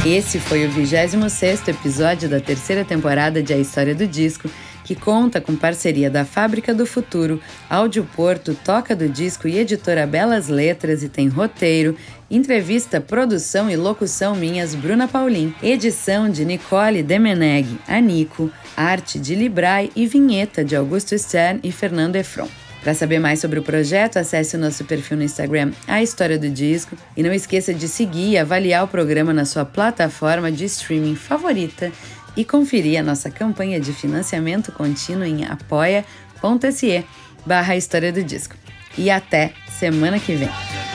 [0.07, 4.48] Esse foi o 26º episódio da terceira temporada de A História do Disco,
[4.84, 10.07] que conta com parceria da Fábrica do Futuro, Áudio Porto, Toca do Disco e Editora
[10.07, 11.96] Belas Letras e tem roteiro,
[12.30, 19.90] entrevista, produção e locução minhas Bruna Paulin, edição de Nicole Demeneg, Anico, arte de Librai
[19.96, 22.48] e vinheta de Augusto Stern e Fernando Efron.
[22.87, 26.49] Para saber mais sobre o projeto, acesse o nosso perfil no Instagram, A História do
[26.49, 31.16] Disco, e não esqueça de seguir e avaliar o programa na sua plataforma de streaming
[31.16, 31.91] favorita
[32.37, 37.05] e conferir a nossa campanha de financiamento contínuo em apoia.se
[37.45, 38.55] barra História do Disco.
[38.97, 40.86] E até semana que vem!